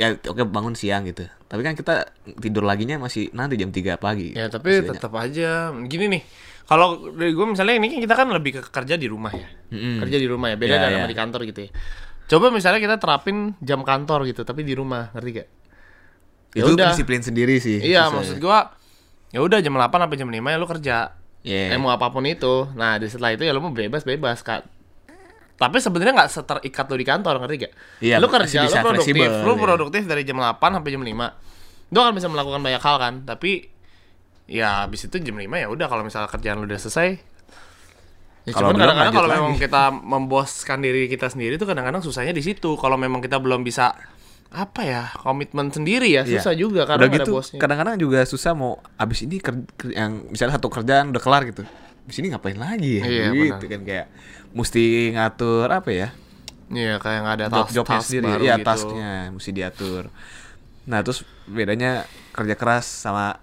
Ya 0.01 0.17
oke 0.17 0.49
bangun 0.49 0.73
siang 0.73 1.05
gitu. 1.05 1.29
Tapi 1.45 1.61
kan 1.61 1.77
kita 1.77 2.09
tidur 2.41 2.65
laginya 2.65 2.97
masih 2.97 3.29
nanti 3.37 3.61
jam 3.61 3.69
3 3.69 4.01
pagi. 4.01 4.33
Ya 4.33 4.49
tapi 4.49 4.81
tetap 4.81 5.13
aja 5.13 5.69
gini 5.85 6.09
nih. 6.09 6.23
Kalau 6.65 7.11
dari 7.13 7.35
gue 7.35 7.47
misalnya 7.47 7.77
ini 7.77 7.91
kan 7.91 7.99
kita 8.01 8.15
kan 8.15 8.27
lebih 8.31 8.63
ke 8.63 8.63
kerja 8.71 8.95
di 8.97 9.11
rumah 9.11 9.35
ya. 9.35 9.49
Mm-mm. 9.75 10.01
Kerja 10.01 10.17
di 10.17 10.29
rumah 10.31 10.55
ya. 10.55 10.57
Beda 10.57 10.73
Iya, 10.73 10.81
dari 10.81 10.93
iya. 10.95 10.99
sama 11.03 11.11
di 11.11 11.19
kantor 11.19 11.41
gitu 11.51 11.61
ya. 11.67 11.71
Coba 12.31 12.47
misalnya 12.55 12.79
kita 12.79 12.97
terapin 13.03 13.59
jam 13.59 13.83
kantor 13.83 14.23
gitu, 14.31 14.47
tapi 14.47 14.63
di 14.63 14.71
rumah, 14.79 15.11
ngerti 15.11 15.31
gak? 15.35 15.49
Ya 16.55 16.63
Itu 16.63 16.79
udah. 16.79 16.95
disiplin 16.95 17.21
sendiri 17.21 17.59
sih. 17.59 17.83
Iya, 17.83 18.07
maksud 18.09 18.39
ya. 18.39 18.43
gua 18.43 18.59
ya 19.31 19.43
udah 19.43 19.59
jam 19.59 19.75
8 19.75 19.91
sampai 19.91 20.17
jam 20.19 20.31
5 20.31 20.39
ya 20.39 20.57
lu 20.57 20.67
kerja. 20.71 20.97
Eh, 21.41 21.73
mau 21.81 21.89
apa 21.89 22.13
pun 22.13 22.25
itu. 22.29 22.69
Nah, 22.77 23.01
di 23.01 23.09
setelah 23.09 23.33
itu 23.33 23.49
ya 23.49 23.57
lu 23.57 23.65
mau 23.65 23.73
bebas-bebas, 23.73 24.45
Kak. 24.45 24.81
Tapi 25.61 25.77
sebenarnya 25.77 26.25
nggak 26.25 26.31
seterikat 26.33 26.85
lu 26.89 26.97
di 26.97 27.05
kantor, 27.05 27.35
ngerti 27.45 27.57
gak? 27.69 27.73
Iya, 28.01 28.17
masih 28.17 28.33
kerja, 28.33 28.59
bisa 28.65 28.81
produktif, 28.81 29.13
fleksibel, 29.13 29.45
lu 29.45 29.53
iya. 29.53 29.61
produktif 29.61 30.03
dari 30.09 30.23
jam 30.25 30.41
8 30.41 30.57
sampai 30.57 30.89
jam 30.89 31.05
5. 31.05 31.93
Lu 31.93 31.99
kan 32.01 32.13
bisa 32.17 32.29
melakukan 32.33 32.61
banyak 32.65 32.81
hal 32.81 32.97
kan, 32.97 33.15
tapi 33.29 33.69
ya 34.49 34.89
habis 34.89 35.05
itu 35.05 35.21
jam 35.21 35.37
5 35.37 35.45
ya 35.45 35.69
udah 35.69 35.87
kalau 35.93 36.01
misalnya 36.01 36.33
kerjaan 36.33 36.65
lu 36.65 36.67
udah 36.69 36.81
selesai. 36.81 37.09
Ya, 38.49 38.57
Kalau 38.57 38.73
cuman 38.73 38.81
kadang-kadang 38.89 39.15
kalau 39.21 39.29
memang 39.29 39.55
kita 39.61 39.83
memboskan 39.93 40.81
diri 40.81 41.13
kita 41.13 41.29
sendiri 41.29 41.61
tuh 41.61 41.69
kadang-kadang 41.69 42.01
susahnya 42.01 42.33
di 42.33 42.41
situ. 42.41 42.73
Kalau 42.81 42.97
memang 42.97 43.21
kita 43.21 43.37
belum 43.37 43.61
bisa 43.61 43.93
apa 44.53 44.81
ya 44.81 45.03
komitmen 45.17 45.69
sendiri 45.69 46.11
ya 46.11 46.23
Iya. 46.23 46.37
susah 46.37 46.53
juga 46.53 46.83
karena 46.85 47.07
udah 47.07 47.11
gitu 47.13 47.23
ada 47.25 47.37
bosnya. 47.37 47.59
kadang-kadang 47.59 47.97
juga 47.97 48.19
susah 48.25 48.53
mau 48.53 48.73
abis 48.97 49.23
ini 49.23 49.39
ker- 49.39 49.63
ker- 49.73 49.93
yang 49.93 50.27
misalnya 50.27 50.59
satu 50.59 50.67
kerjaan 50.69 51.09
udah 51.09 51.19
kelar 51.19 51.43
gitu 51.45 51.63
abis 52.03 52.17
ini 52.17 52.29
ngapain 52.29 52.57
lagi 52.57 52.99
ya 52.99 53.05
Iya, 53.05 53.25
gitu 53.55 53.65
kan 53.65 53.81
kayak 53.81 54.07
mesti 54.51 54.83
ngatur 55.13 55.69
apa 55.69 55.91
ya 55.91 56.09
Iya 56.69 56.99
kayak 56.99 57.19
nggak 57.21 57.35
ada 57.37 57.47
job 57.47 57.55
task, 57.61 57.71
jobnya 57.73 57.91
task 57.93 58.07
sendiri 58.09 58.27
baru 58.29 58.43
iya 58.43 58.55
gitu. 58.57 58.67
tasknya 58.67 59.11
mesti 59.31 59.51
diatur 59.53 60.03
nah 60.83 60.99
terus 61.01 61.19
bedanya 61.45 61.91
kerja 62.31 62.55
keras 62.55 62.87
sama 62.87 63.39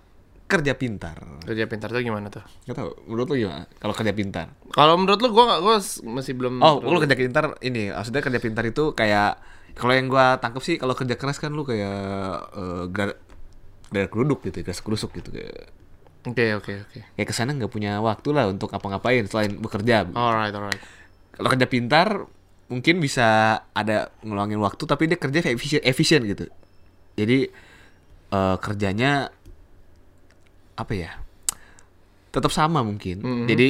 kerja 0.46 0.74
pintar 0.74 1.16
Kerja 1.42 1.64
pintar 1.66 1.88
tuh 1.88 2.00
gimana 2.00 2.28
tuh? 2.28 2.44
nggak 2.66 2.76
tahu 2.76 2.90
menurut 3.06 3.28
lu 3.30 3.36
gimana 3.42 3.64
kalau 3.76 3.94
kerja 3.94 4.12
pintar 4.12 4.48
Kalau 4.70 4.96
menurut 4.96 5.20
lu 5.20 5.28
nggak 5.30 5.60
gua 5.62 5.76
s- 5.78 6.00
masih 6.02 6.34
belum 6.34 6.60
oh 6.60 6.80
lu 6.82 7.00
kerja 7.00 7.16
pintar 7.16 7.56
ini 7.62 7.92
maksudnya 7.92 8.20
kerja 8.22 8.40
pintar 8.40 8.64
itu 8.66 8.92
kayak 8.92 9.40
kalau 9.78 9.94
yang 9.94 10.08
gua 10.08 10.36
tangkep 10.36 10.60
sih 10.60 10.76
kalau 10.76 10.92
kerja 10.92 11.14
keras 11.14 11.38
kan 11.38 11.50
lu 11.50 11.62
kayak 11.62 11.98
eh 12.52 12.84
gar- 12.90 13.20
dari 13.88 14.08
keruduk 14.08 14.44
gitu 14.44 14.60
gas 14.62 14.82
kerusuk 14.82 15.14
gitu 15.14 15.32
kayak 15.32 15.72
Oke 16.28 16.44
oke 16.54 16.74
oke. 16.84 17.00
kayak 17.16 17.24
ke 17.24 17.32
sana 17.32 17.56
nggak 17.56 17.72
punya 17.72 18.04
waktu 18.04 18.36
lah 18.36 18.52
untuk 18.52 18.68
apa-ngapain 18.68 19.24
selain 19.26 19.56
bekerja. 19.56 20.04
Alright 20.12 20.52
alright. 20.52 20.82
Kalau 21.32 21.48
kerja 21.48 21.64
pintar 21.64 22.28
mungkin 22.68 23.00
bisa 23.00 23.24
ada 23.72 24.12
ngeluangin 24.20 24.60
waktu 24.60 24.84
tapi 24.84 25.08
dia 25.08 25.16
kerja 25.16 25.40
efisien, 25.48 25.80
efisien 25.88 26.28
gitu. 26.28 26.52
Jadi 27.16 27.48
eh, 28.28 28.56
kerjanya 28.60 29.32
apa 30.76 30.94
ya? 30.94 31.16
Tetap 32.28 32.52
sama 32.52 32.84
mungkin. 32.84 33.24
Mhm. 33.24 33.48
Jadi 33.48 33.68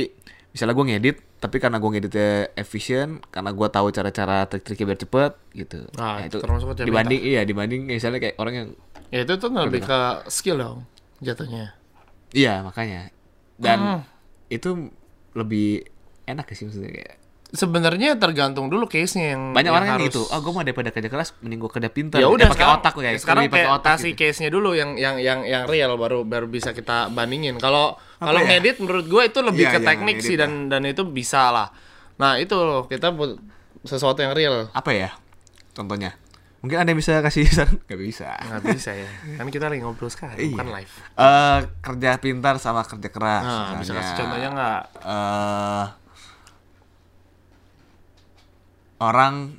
misalnya 0.49 0.73
gue 0.73 0.85
ngedit 0.89 1.17
tapi 1.37 1.57
karena 1.57 1.77
gue 1.77 1.89
ngeditnya 1.89 2.29
efisien 2.53 3.21
karena 3.29 3.53
gue 3.53 3.67
tahu 3.67 3.87
cara-cara 3.89 4.45
trik-triknya 4.45 4.85
biar 4.87 4.99
cepet 4.99 5.31
gitu. 5.53 5.79
Nah, 5.93 6.17
Nah, 6.17 6.25
itu 6.25 6.37
termasuk 6.37 6.73
dibanding 6.79 7.21
iya 7.21 7.41
dibanding 7.43 7.85
misalnya 7.85 8.17
kayak 8.19 8.35
orang 8.37 8.53
yang 8.55 8.69
Ya 9.07 9.23
itu 9.23 9.33
tuh 9.37 9.47
lebih 9.49 9.81
ke 9.81 9.99
skill 10.27 10.57
dong 10.57 10.77
jatuhnya. 11.19 11.77
iya 12.31 12.59
makanya 12.59 13.13
dan 13.55 13.77
Hmm. 13.79 14.01
itu 14.47 14.91
lebih 15.31 15.85
enak 16.25 16.49
sih 16.51 16.67
maksudnya 16.67 16.91
kayak 16.91 17.15
sebenarnya 17.49 18.15
tergantung 18.15 18.67
dulu 18.67 18.85
case-nya 18.85 19.31
yang 19.31 19.43
Banyak 19.49 19.63
yang 19.63 19.73
orang 19.73 19.87
yang 19.87 19.97
harus- 19.97 20.09
gitu. 20.09 20.21
Ah, 20.27 20.37
gue 20.37 20.49
mau 20.49 20.61
daripada 20.61 20.89
kerja 20.89 21.07
keras, 21.07 21.31
mending 21.37 21.59
gue 21.59 21.71
kerja 21.71 21.87
pintar. 21.87 22.17
ya 22.17 22.27
udah 22.27 22.47
pakai 22.49 22.67
otak 22.69 22.93
ya. 22.97 23.11
sekarang 23.15 23.47
pakai 23.47 23.69
otak 23.69 23.93
kasih 23.95 24.11
gitu. 24.11 24.19
case-nya 24.21 24.49
dulu 24.49 24.73
yang 24.73 24.95
yang 24.95 25.15
yang 25.17 25.39
yang 25.41 25.63
real 25.63 25.95
baru 25.95 26.21
baru 26.21 26.45
bisa 26.45 26.71
kita 26.71 27.07
bandingin 27.07 27.55
kalau 27.55 27.95
kalau 28.17 28.41
ya? 28.41 28.47
ngedit 28.53 28.77
menurut 28.77 29.05
gue 29.05 29.23
itu 29.23 29.39
lebih 29.39 29.63
Iya, 29.63 29.71
ke 29.71 29.79
iya, 29.79 29.87
teknik 29.87 30.17
sih 30.19 30.35
dan 30.35 30.67
dan 30.67 30.83
itu 30.83 31.03
bisa 31.03 31.47
lah 31.47 31.71
nah 32.15 32.35
itu 32.35 32.51
loh 32.51 32.83
kita 32.83 33.09
buat 33.09 33.39
sesuatu 33.81 34.19
yang 34.19 34.33
real 34.33 34.67
Apa 34.69 34.91
ya? 34.91 35.13
Contohnya. 35.71 36.17
Mungkin 36.57 36.73
ada 36.75 36.89
yang 36.89 36.97
bisa 36.97 37.21
kasih 37.21 37.45
saran? 37.53 37.77
Gak 37.81 37.95
bisa. 37.95 38.33
nggak 38.33 38.61
bisa 38.71 38.91
ya 38.91 39.07
kan 39.35 39.47
kita 39.47 39.65
lagi 39.67 39.79
ngobrol 39.79 40.09
sekarang 40.09 40.35
Iya. 40.35 40.51
bukan 40.51 40.67
live 40.73 40.93
Eh, 41.15 41.59
kerja 41.79 42.09
pintar 42.17 42.57
sama 42.57 42.83
kerja 42.83 43.07
keras. 43.07 43.43
nah 43.45 43.77
bisa 43.77 43.93
kasih 43.93 44.13
contohnya 44.17 44.49
nggak 44.51 44.79
eh 45.05 45.85
orang 48.97 49.57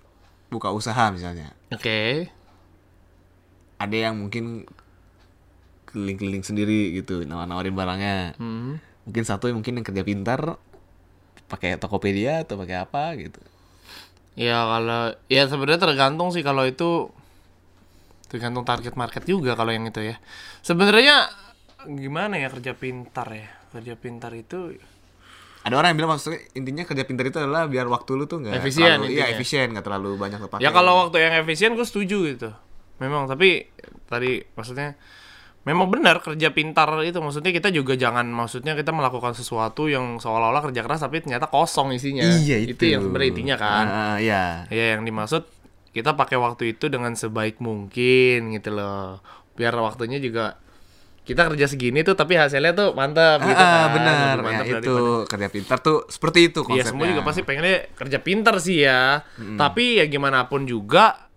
buka 0.48 0.72
usaha 0.72 1.12
misalnya. 1.12 1.52
oke 1.70 2.28
Ada 3.78 4.10
yang 4.10 4.18
mungkin 4.18 4.66
keliling-keliling 5.86 6.44
sendiri 6.44 6.92
gitu, 6.98 7.22
nawar-nawarin 7.24 7.72
barangnya. 7.72 8.36
Hmm. 8.36 8.82
Mungkin 9.06 9.24
satu 9.24 9.48
yang 9.48 9.62
mungkin 9.62 9.78
yang 9.80 9.86
kerja 9.86 10.02
pintar 10.04 10.58
pakai 11.48 11.80
Tokopedia 11.80 12.44
atau 12.44 12.60
pakai 12.60 12.76
apa 12.76 13.16
gitu. 13.16 13.40
ya 14.38 14.62
kalau 14.68 15.16
ya 15.26 15.50
sebenarnya 15.50 15.82
tergantung 15.82 16.30
sih 16.30 16.46
kalau 16.46 16.62
itu 16.62 17.10
tergantung 18.30 18.62
target 18.62 18.94
market 18.94 19.26
juga 19.26 19.58
kalau 19.58 19.74
yang 19.74 19.88
itu 19.88 19.98
ya 19.98 20.20
sebenarnya 20.62 21.26
gimana 21.88 22.38
ya 22.38 22.52
kerja 22.52 22.76
pintar 22.76 23.26
ya 23.34 23.50
kerja 23.74 23.98
pintar 23.98 24.30
itu 24.38 24.78
Ada 25.66 25.74
orang 25.74 25.88
yang 25.92 25.98
bilang 25.98 26.12
maksudnya 26.14 26.40
intinya 26.54 26.84
kerja 26.86 27.04
pintar 27.04 27.24
itu 27.28 27.38
adalah 27.42 27.66
biar 27.66 27.90
waktu 27.90 28.10
lu 28.14 28.24
tuh 28.30 28.40
nggak 28.40 28.62
Efisien 28.62 29.02
terlalu, 29.02 29.14
iya 29.14 29.24
efisien 29.34 29.66
nggak 29.74 29.84
terlalu 29.84 30.10
banyak 30.14 30.38
pakai. 30.46 30.62
Ya 30.62 30.70
kalau 30.70 31.06
waktu 31.06 31.16
yang 31.18 31.34
efisien 31.42 31.74
gue 31.74 31.86
setuju 31.86 32.18
gitu. 32.30 32.50
Memang 33.02 33.26
tapi 33.26 33.66
tadi 34.06 34.42
maksudnya 34.54 34.94
memang 35.68 35.92
benar 35.92 36.24
kerja 36.24 36.48
pintar 36.54 36.88
itu 37.04 37.20
maksudnya 37.20 37.52
kita 37.52 37.68
juga 37.68 37.92
jangan 37.92 38.24
maksudnya 38.24 38.72
kita 38.72 38.88
melakukan 38.88 39.36
sesuatu 39.36 39.84
yang 39.90 40.16
seolah-olah 40.16 40.64
kerja 40.70 40.80
keras 40.80 41.04
tapi 41.04 41.20
ternyata 41.20 41.50
kosong 41.50 41.92
isinya. 41.92 42.24
iya 42.24 42.56
itu. 42.62 42.78
yang 42.78 43.04
sebenarnya 43.04 43.28
intinya 43.28 43.56
kan. 43.60 43.84
Ah, 43.84 44.16
iya. 44.16 44.64
Ya 44.72 44.96
yang 44.96 45.04
dimaksud 45.04 45.44
kita 45.92 46.14
pakai 46.14 46.40
waktu 46.40 46.78
itu 46.78 46.88
dengan 46.88 47.12
sebaik 47.12 47.60
mungkin 47.60 48.54
gitu 48.56 48.72
loh. 48.72 49.20
Biar 49.58 49.74
waktunya 49.76 50.22
juga 50.22 50.56
kita 51.28 51.44
kerja 51.46 51.68
segini 51.68 52.00
tuh 52.00 52.14
tapi 52.14 52.34
hasilnya 52.34 52.72
tuh 52.72 52.88
mantap 52.90 53.38
gitu 53.42 53.52
Ah, 53.54 53.68
kan. 53.84 53.88
benar. 53.92 54.16
Ya, 54.32 54.40
mantap 54.40 54.66
itu 54.66 54.80
daripada- 54.80 55.28
kerja 55.28 55.48
pintar 55.50 55.78
tuh 55.78 55.98
seperti 56.06 56.38
itu 56.46 56.60
Iya 56.62 56.66
konsepnya. 56.66 56.88
semua 56.88 57.04
juga 57.06 57.22
pasti 57.22 57.40
pengennya 57.42 57.76
kerja 57.92 58.18
pintar 58.18 58.56
sih 58.58 58.78
ya. 58.80 59.20
Tapi 59.54 60.00
ya 60.00 60.04
gimana 60.06 60.46
pun 60.46 60.64
juga 60.64 61.28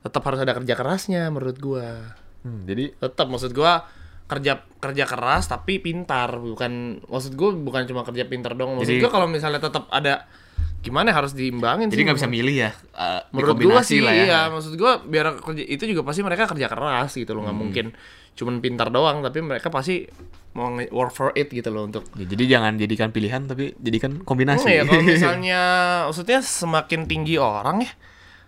tetap 0.00 0.22
harus 0.22 0.38
ada 0.38 0.54
kerja 0.54 0.72
kerasnya 0.72 1.26
menurut 1.26 1.58
gua. 1.58 2.14
Hmm, 2.40 2.62
jadi 2.64 2.94
Tetap 2.96 3.26
maksud 3.26 3.50
gua 3.50 3.82
kerja 4.24 4.60
kerja 4.76 5.04
keras 5.04 5.48
tapi 5.48 5.78
pintar 5.78 6.36
bukan 6.36 7.02
maksud 7.02 7.32
gua 7.32 7.50
bukan 7.50 7.82
cuma 7.84 8.04
kerja 8.04 8.22
pintar 8.24 8.54
dong. 8.54 8.78
Maksud 8.78 8.86
Jadi- 8.88 9.00
gua 9.00 9.10
kalau 9.10 9.26
misalnya 9.26 9.58
tetap 9.58 9.90
ada 9.90 10.30
gimana 10.78 11.10
harus 11.10 11.34
diimbangin 11.34 11.90
jadi 11.90 12.06
nggak 12.06 12.16
bisa 12.16 12.30
milih 12.30 12.54
ya. 12.54 12.70
eh, 12.70 13.20
Menurut 13.30 13.58
dikombinasi 13.58 13.90
sih 13.90 14.00
lah 14.00 14.14
ya. 14.14 14.24
iya, 14.24 14.40
maksud 14.46 14.72
gua 14.74 15.00
biar 15.00 15.36
kerja 15.36 15.60
itu 15.60 15.84
juga 15.84 16.02
pasti 16.02 16.22
mereka 16.22 16.46
kerja 16.46 16.66
keras 16.66 17.10
gitu 17.12 17.34
loh, 17.34 17.42
nggak 17.42 17.52
Hmm. 17.52 17.62
mungkin 17.62 17.86
cuman 18.32 18.54
pintar 18.58 18.88
doang 18.88 19.18
tapi 19.18 19.42
mereka 19.42 19.66
pasti 19.66 20.06
mau 20.54 20.70
work 20.70 21.10
for 21.10 21.34
it 21.34 21.50
gitu 21.50 21.68
loh 21.68 21.84
untuk 21.84 22.06
Ya, 22.14 22.22
jadi 22.24 22.56
jangan 22.56 22.78
jadikan 22.78 23.10
pilihan 23.10 23.42
tapi 23.44 23.74
jadikan 23.76 24.22
kombinasi. 24.22 24.62
Hmm, 24.64 24.76
ya 24.76 24.82
kalau 24.84 25.02
misalnya 25.10 25.60
maksudnya 26.06 26.38
semakin 26.40 27.00
tinggi 27.04 27.34
orang 27.34 27.82
ya 27.82 27.90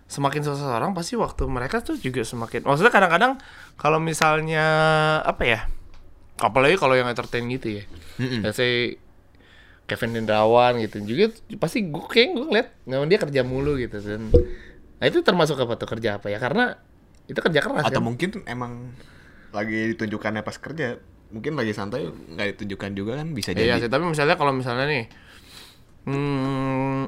semakin 0.06 0.42
susah 0.42 0.75
orang 0.75 0.90
pasti 0.90 1.14
waktu 1.14 1.46
mereka 1.46 1.78
tuh 1.80 1.94
juga 1.94 2.22
semakin 2.22 2.62
maksudnya 2.62 2.90
kadang-kadang 2.90 3.38
kalau 3.75 3.99
misalnya 3.99 4.62
apa 5.22 5.42
ya 5.44 5.60
apalagi 6.37 6.75
kalau 6.75 6.94
yang 6.94 7.06
entertain 7.06 7.46
gitu 7.46 7.78
ya 7.78 7.84
Mm-mm. 8.18 8.42
let's 8.42 8.58
say 8.58 8.99
Kevin 9.90 10.23
Hendrawan 10.23 10.78
gitu 10.78 11.02
juga 11.02 11.35
pasti 11.59 11.82
gue 11.90 12.06
kayak 12.06 12.28
gue 12.38 12.47
ngeliat 12.47 12.68
memang 12.87 13.11
dia 13.11 13.18
kerja 13.18 13.42
mulu 13.42 13.75
gitu 13.75 13.99
dan 13.99 14.30
nah 15.02 15.06
itu 15.11 15.18
termasuk 15.26 15.59
apa 15.59 15.75
tuh 15.75 15.90
kerja 15.90 16.23
apa 16.23 16.30
ya 16.30 16.38
karena 16.38 16.78
itu 17.30 17.38
kerja 17.38 17.61
keras 17.62 17.85
Atau 17.87 18.02
kan 18.02 18.06
mungkin 18.06 18.30
emang 18.47 18.94
lagi 19.54 19.94
ditunjukkannya 19.94 20.42
pas 20.42 20.56
kerja. 20.59 20.99
Mungkin 21.30 21.54
lagi 21.54 21.70
santai 21.70 22.11
nggak 22.11 22.59
ditunjukkan 22.59 22.90
juga 22.99 23.12
kan 23.23 23.30
bisa 23.30 23.54
Iya 23.54 23.78
jadi. 23.78 23.87
sih, 23.87 23.90
tapi 23.90 24.02
misalnya 24.11 24.35
kalau 24.35 24.50
misalnya 24.50 24.90
nih, 24.90 25.04
hmm, 26.11 27.06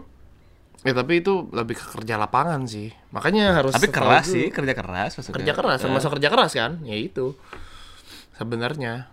ya 0.86 0.92
tapi 0.94 1.26
itu 1.26 1.50
lebih 1.50 1.74
ke 1.74 1.86
kerja 1.98 2.14
lapangan 2.22 2.62
sih. 2.70 2.94
Makanya 3.10 3.58
harus. 3.58 3.74
Tapi 3.74 3.90
keras 3.90 4.30
sih, 4.30 4.46
kerja 4.54 4.78
keras 4.78 5.18
maksudnya. 5.18 5.42
Kerja 5.42 5.52
keras, 5.58 5.78
termasuk 5.82 6.10
kerja 6.18 6.28
keras 6.30 6.52
kan? 6.54 6.72
Ya 6.86 6.94
itu. 6.94 7.34
Sebenarnya. 8.38 9.10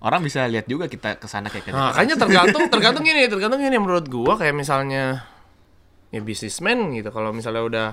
Orang 0.00 0.20
bisa 0.20 0.44
lihat 0.44 0.64
juga 0.64 0.86
kita 0.86 1.16
ke 1.16 1.26
sana 1.26 1.46
kayak 1.46 1.68
Nah, 1.68 1.92
makanya 1.92 2.16
tergantung, 2.16 2.64
tergantung 2.72 3.04
ini, 3.04 3.24
tergantung 3.26 3.60
ini 3.60 3.76
menurut 3.76 4.06
gua 4.06 4.34
kayak 4.34 4.52
misalnya 4.54 5.28
ya 6.08 6.20
bisnismen 6.20 6.92
gitu. 6.94 7.08
Kalau 7.08 7.30
misalnya 7.30 7.60
udah 7.60 7.88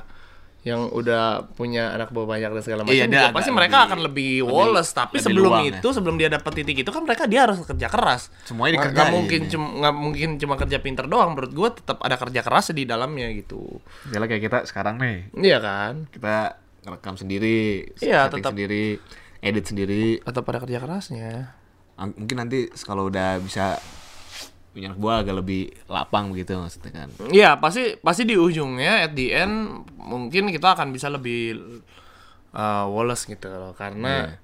yang 0.63 0.87
udah 0.89 1.47
punya 1.49 1.91
anak 1.91 2.09
buah 2.09 2.23
banyak 2.25 2.49
dan 2.49 2.59
segala 2.61 2.81
macam, 2.81 2.91
Iya, 2.91 3.05
dia 3.05 3.19
agak 3.21 3.35
pasti 3.35 3.45
lebih- 3.45 3.57
mereka 3.57 3.77
akan 3.85 3.99
lebih 4.01 4.31
woles. 4.41 4.87
Tapi 4.89 5.13
lebih 5.13 5.23
sebelum 5.25 5.43
luang 5.45 5.63
ya. 5.65 5.71
itu, 5.73 5.87
sebelum 5.89 6.15
dia 6.15 6.29
dapat 6.29 6.51
titik 6.53 6.77
itu 6.77 6.89
kan 6.89 7.01
mereka 7.01 7.23
dia 7.23 7.39
harus 7.41 7.59
kerja 7.61 7.87
keras. 7.87 8.21
Semuanya 8.43 8.71
dikerjain 8.77 8.95
nggak 8.97 9.09
mungkin 9.13 9.41
ya. 9.41 9.49
cuma 9.49 9.67
nggak 9.77 9.95
mungkin 9.97 10.29
cuma 10.37 10.53
kerja 10.55 10.77
pinter 10.77 11.05
doang 11.05 11.29
menurut 11.29 11.51
gua 11.51 11.69
tetap 11.71 11.99
ada 12.01 12.15
kerja 12.15 12.39
keras 12.41 12.71
di 12.71 12.83
dalamnya 12.83 13.31
gitu 13.33 13.79
Misalnya 14.05 14.27
kayak 14.27 14.43
kita 14.43 14.57
sekarang 14.65 14.95
nih, 14.97 15.17
iya 15.37 15.57
kan 15.57 16.07
kita 16.07 16.35
ngerekam 16.83 17.15
sendiri, 17.15 17.83
Iya, 17.97 18.27
tetap. 18.27 18.51
sendiri, 18.51 18.95
edit 19.39 19.65
sendiri. 19.65 20.19
tetap 20.19 20.43
ada 20.45 20.59
kerja 20.59 20.79
kerasnya 20.79 21.51
Mungkin 21.97 22.37
nanti 22.37 22.69
kalau 22.85 23.09
udah 23.09 23.41
bisa 23.41 23.81
punya 24.69 24.93
anak 24.93 25.01
buah 25.01 25.25
agak 25.25 25.35
lebih 25.41 25.73
lapang 25.89 26.29
begitu 26.29 26.53
maksudnya 26.53 26.91
kan. 26.93 27.09
iya 27.33 27.57
pasti 27.57 27.97
pasti 27.97 28.29
di 28.29 28.37
ujungnya 28.37 29.09
at 29.09 29.17
the 29.17 29.33
end 29.33 29.81
mungkin 29.97 30.53
kita 30.53 30.77
akan 30.77 30.93
bisa 30.93 31.09
lebih 31.09 31.57
uh, 32.53 32.85
woles 32.85 33.25
gitu 33.25 33.49
loh 33.49 33.73
karena 33.73 34.37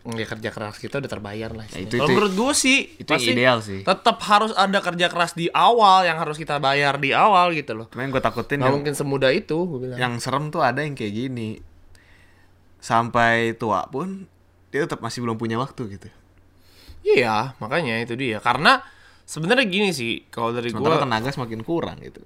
ya 0.00 0.26
kerja 0.26 0.48
keras 0.50 0.80
kita 0.80 0.98
udah 0.98 1.06
terbayar 1.06 1.52
lah 1.54 1.68
istilahnya. 1.70 1.86
itu- 1.86 1.98
kalau 2.00 2.08
itu- 2.08 2.16
menurut 2.18 2.32
gua 2.34 2.50
sih 2.50 2.78
itu 2.98 3.06
pasti 3.06 3.30
ideal 3.30 3.62
sih. 3.62 3.84
tetap 3.86 4.16
harus 4.26 4.50
ada 4.58 4.80
kerja 4.80 5.06
keras 5.06 5.38
di 5.38 5.46
awal 5.54 6.02
yang 6.02 6.18
harus 6.18 6.34
kita 6.34 6.58
bayar 6.58 6.98
di 6.98 7.14
awal 7.14 7.54
gitu 7.54 7.76
loh 7.78 7.86
Cuman 7.94 8.08
yang 8.08 8.12
gue 8.16 8.22
takutin 8.24 8.58
nggak 8.58 8.66
yang, 8.66 8.76
mungkin 8.80 8.94
semudah 8.98 9.30
itu 9.30 9.54
gua 9.54 9.78
bilang 9.78 9.98
yang 10.00 10.12
serem 10.18 10.50
tuh 10.50 10.66
ada 10.66 10.82
yang 10.82 10.98
kayak 10.98 11.14
gini. 11.14 11.62
Sampai 12.80 13.52
tua 13.54 13.84
pun 13.86 14.24
dia 14.72 14.82
tetap 14.82 14.98
masih 14.98 15.20
belum 15.20 15.36
punya 15.36 15.60
waktu 15.60 15.84
gitu. 15.94 16.08
Iya 17.04 17.56
makanya 17.58 18.00
itu 18.02 18.14
dia 18.16 18.38
karena 18.40 18.82
sebenarnya 19.30 19.66
gini 19.70 19.94
sih 19.94 20.26
kalau 20.26 20.50
dari 20.50 20.74
gua 20.74 20.98
tenaga 20.98 21.30
semakin 21.30 21.62
kurang 21.62 22.02
gitu. 22.02 22.22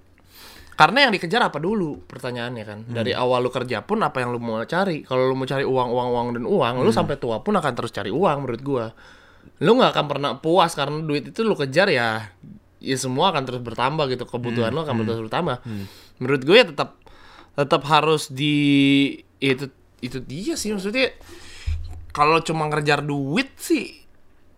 Karena 0.74 1.06
yang 1.06 1.14
dikejar 1.14 1.38
apa 1.38 1.62
dulu 1.62 2.02
pertanyaannya 2.02 2.64
kan. 2.66 2.78
Dari 2.90 3.14
awal 3.14 3.46
lu 3.46 3.50
kerja 3.54 3.86
pun 3.86 4.02
apa 4.02 4.26
yang 4.26 4.34
lu 4.34 4.42
mau 4.42 4.58
cari. 4.66 5.06
Kalau 5.06 5.30
lu 5.30 5.38
mau 5.38 5.46
cari 5.46 5.62
uang, 5.62 5.88
uang, 5.94 6.08
uang 6.10 6.26
dan 6.34 6.44
uang, 6.50 6.82
lu 6.82 6.90
sampai 6.90 7.14
tua 7.14 7.46
pun 7.46 7.54
akan 7.54 7.72
terus 7.78 7.94
cari 7.94 8.10
uang 8.10 8.42
menurut 8.42 8.62
gua. 8.64 8.86
Lu 9.62 9.78
nggak 9.78 9.94
akan 9.94 10.06
pernah 10.10 10.30
puas 10.42 10.74
karena 10.74 10.98
duit 10.98 11.30
itu 11.30 11.46
lu 11.46 11.54
kejar 11.54 11.86
ya 11.94 12.34
ya 12.82 12.96
semua 12.98 13.30
akan 13.30 13.42
terus 13.46 13.62
bertambah 13.62 14.10
gitu. 14.10 14.26
Kebutuhan 14.26 14.74
lu 14.74 14.82
akan 14.82 15.06
terus 15.06 15.22
bertambah. 15.30 15.62
Menurut 16.18 16.42
gue 16.42 16.56
ya 16.58 16.66
tetap 16.66 16.98
tetap 17.54 17.82
harus 17.86 18.34
di 18.34 18.56
itu 19.38 19.70
itu 20.02 20.18
dia 20.20 20.58
sih 20.58 20.74
maksudnya 20.74 21.14
kalau 22.10 22.42
cuma 22.42 22.66
ngejar 22.66 23.00
duit 23.00 23.54
sih 23.56 24.03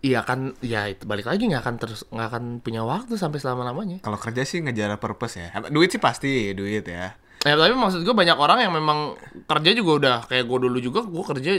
Iya 0.07 0.23
kan, 0.23 0.55
ya 0.63 0.87
itu 0.87 1.03
balik 1.03 1.27
lagi 1.27 1.51
nggak 1.51 1.67
akan 1.67 1.75
terus 1.83 2.07
nggak 2.15 2.29
akan 2.31 2.45
punya 2.63 2.87
waktu 2.87 3.19
sampai 3.19 3.43
selama 3.43 3.67
lamanya. 3.67 3.99
Kalau 4.07 4.15
kerja 4.15 4.47
sih 4.47 4.63
ngejar 4.63 4.95
purpose 5.03 5.43
ya. 5.43 5.51
Duit 5.67 5.91
sih 5.91 5.99
pasti 5.99 6.55
duit 6.55 6.87
ya. 6.87 7.19
Ya 7.43 7.55
tapi 7.55 7.75
maksud 7.75 8.07
gue 8.07 8.15
banyak 8.15 8.39
orang 8.39 8.63
yang 8.63 8.71
memang 8.71 9.19
kerja 9.51 9.71
juga 9.75 9.91
udah 9.99 10.17
kayak 10.31 10.47
gue 10.47 10.59
dulu 10.63 10.79
juga 10.79 11.01
gue 11.03 11.25
kerja 11.35 11.53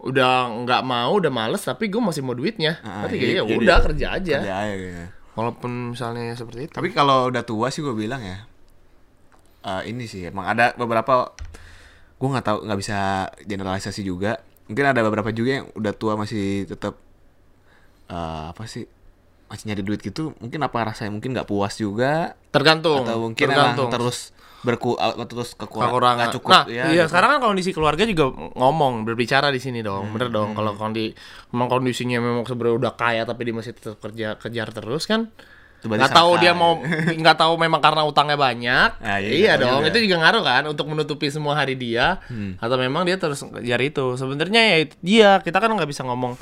udah 0.00 0.64
nggak 0.64 0.80
mau 0.80 1.20
udah 1.20 1.28
males 1.28 1.60
tapi 1.60 1.88
gue 1.88 2.00
masih 2.00 2.20
mau 2.20 2.36
duitnya. 2.36 2.80
Ah, 2.80 3.04
Tapi 3.08 3.16
iya, 3.16 3.40
ya 3.40 3.56
udah 3.56 3.78
kerja 3.84 4.06
aja. 4.16 4.36
Kerja 4.44 4.54
aja 4.60 4.74
gitu. 4.76 5.04
Walaupun 5.36 5.96
misalnya 5.96 6.36
seperti 6.36 6.68
itu. 6.68 6.74
Tapi 6.76 6.88
kalau 6.92 7.32
udah 7.32 7.44
tua 7.44 7.72
sih 7.72 7.80
gue 7.80 7.96
bilang 7.96 8.20
ya. 8.20 8.44
eh, 9.60 9.82
ini 9.92 10.08
sih 10.08 10.24
emang 10.28 10.48
ada 10.48 10.72
beberapa 10.72 11.32
gue 12.16 12.28
nggak 12.28 12.44
tahu 12.44 12.58
nggak 12.64 12.78
bisa 12.80 12.98
generalisasi 13.44 14.00
juga. 14.04 14.40
Mungkin 14.68 14.84
ada 14.84 15.00
beberapa 15.04 15.32
juga 15.32 15.60
yang 15.60 15.66
udah 15.76 15.92
tua 15.92 16.16
masih 16.16 16.64
tetap 16.64 16.96
eh, 18.10 18.44
apa 18.50 18.66
sih 18.66 18.84
masih 19.46 19.64
nyari 19.66 19.82
duit 19.82 19.98
gitu. 19.98 20.34
Mungkin 20.38 20.58
apa 20.60 20.78
rasanya 20.84 21.10
mungkin 21.10 21.30
nggak 21.32 21.46
puas 21.46 21.74
juga 21.74 22.34
Tergantung. 22.50 23.02
atau 23.02 23.18
mungkin 23.24 23.46
emang 23.46 23.74
tergantung. 23.74 23.90
terus 23.90 24.18
berku 24.60 24.92
eh, 24.94 25.24
terus 25.24 25.56
kekurangan 25.56 26.28
nggak 26.28 26.34
cukup 26.36 26.52
nah, 26.52 26.64
ya. 26.68 26.92
iya 26.92 27.08
gitu. 27.08 27.08
sekarang 27.08 27.28
kan 27.32 27.48
kondisi 27.48 27.72
keluarga 27.72 28.04
juga 28.04 28.28
ngomong 28.60 29.08
berbicara 29.08 29.48
di 29.48 29.56
sini 29.56 29.80
dong, 29.80 30.12
bener 30.12 30.28
dong. 30.28 30.52
Kalau 30.52 30.76
kondi 30.76 31.16
memang 31.48 31.66
kondisinya 31.66 32.20
memang 32.20 32.44
sebenarnya 32.44 32.76
udah 32.76 32.92
kaya 32.92 33.22
tapi 33.24 33.48
dia 33.48 33.54
masih 33.56 33.72
tetap 33.72 33.96
kerja 33.98 34.36
kejar 34.36 34.68
terus 34.70 35.08
kan, 35.08 35.32
nggak 35.80 36.12
tahu 36.12 36.36
dia 36.38 36.52
mau 36.52 36.76
nggak 37.24 37.36
taw 37.40 37.56
memang 37.56 37.80
karena 37.80 38.04
utangnya 38.04 38.36
banyak 38.36 38.90
Ah, 39.00 39.16
iya, 39.16 39.32
iya 39.32 39.52
dong 39.56 39.80
iya. 39.80 39.88
itu 39.88 40.04
juga 40.04 40.28
ngaruh 40.28 40.44
kan 40.44 40.62
untuk 40.68 40.84
menutupi 40.86 41.32
semua 41.32 41.56
hari 41.56 41.72
dia 41.74 42.20
Hmm. 42.28 42.60
atau 42.60 42.76
memang 42.76 43.08
dia 43.08 43.16
terus 43.16 43.40
ngejar 43.40 43.80
itu 43.80 44.12
sebenarnya 44.14 44.60
ya 44.60 44.76
dia 45.00 45.30
kita 45.40 45.56
kan 45.56 45.72
nggak 45.72 45.88
bisa 45.88 46.04
ngomong 46.04 46.36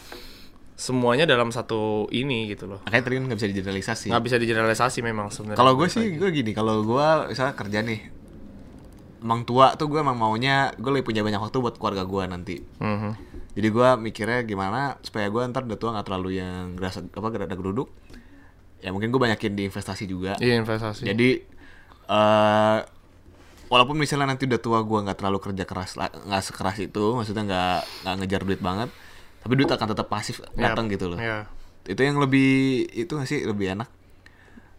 semuanya 0.78 1.26
dalam 1.26 1.50
satu 1.50 2.06
ini 2.08 2.47
gitu 2.49 2.70
loh 2.70 2.78
Makanya 2.87 3.02
tadi 3.02 3.14
kan 3.18 3.25
nggak 3.26 3.38
bisa 3.42 3.49
digeneralisasi. 3.50 4.06
nggak 4.08 4.25
bisa 4.25 4.37
digeneralisasi 4.38 4.99
memang 5.02 5.26
sebenarnya 5.28 5.58
Kalau 5.58 5.75
gue 5.75 5.88
sih 5.90 6.06
gue 6.14 6.28
gini, 6.30 6.54
kalau 6.54 6.87
gue 6.87 7.06
misalnya 7.26 7.58
kerja 7.58 7.82
nih, 7.82 8.00
emang 9.18 9.42
tua 9.42 9.75
tuh 9.75 9.90
gue 9.90 9.99
emang 9.99 10.14
maunya 10.14 10.70
gue 10.78 10.87
lebih 10.88 11.11
punya 11.11 11.26
banyak 11.26 11.42
waktu 11.42 11.58
buat 11.58 11.75
keluarga 11.75 12.06
gue 12.06 12.23
nanti. 12.25 12.56
Mhm. 12.78 13.11
Jadi 13.58 13.68
gue 13.68 13.88
mikirnya 13.99 14.47
gimana 14.47 14.94
supaya 15.02 15.26
gue 15.26 15.42
ntar 15.50 15.66
udah 15.66 15.75
tua 15.75 15.90
nggak 15.90 16.06
terlalu 16.06 16.38
yang 16.38 16.78
gerasa 16.78 17.02
apa 17.02 17.26
gerada 17.28 17.58
geruduk. 17.58 17.90
Ya 18.78 18.94
mungkin 18.94 19.11
gue 19.11 19.18
banyakin 19.18 19.58
di 19.58 19.66
investasi 19.66 20.06
juga. 20.06 20.38
iya 20.38 20.54
investasi 20.54 21.02
Jadi 21.02 21.42
eh 22.06 22.78
walaupun 23.66 23.99
misalnya 23.99 24.30
nanti 24.30 24.47
udah 24.47 24.62
tua 24.62 24.78
gue 24.80 24.99
nggak 25.02 25.18
terlalu 25.18 25.38
kerja 25.42 25.66
keras 25.66 25.99
nggak 25.99 26.42
sekeras 26.47 26.78
itu, 26.78 27.18
maksudnya 27.18 27.42
nggak 27.42 27.78
nggak 28.06 28.14
ngejar 28.23 28.42
duit 28.47 28.62
banget, 28.62 28.88
tapi 29.38 29.52
duit 29.54 29.71
akan 29.71 29.87
tetap 29.95 30.07
pasif 30.07 30.42
datang 30.54 30.90
gitu 30.90 31.14
loh. 31.14 31.18
Iya. 31.18 31.47
Itu 31.87 32.00
yang 32.04 32.18
lebih 32.21 32.85
itu 32.92 33.09
nggak 33.09 33.28
sih 33.28 33.42
lebih 33.47 33.78
enak. 33.78 33.88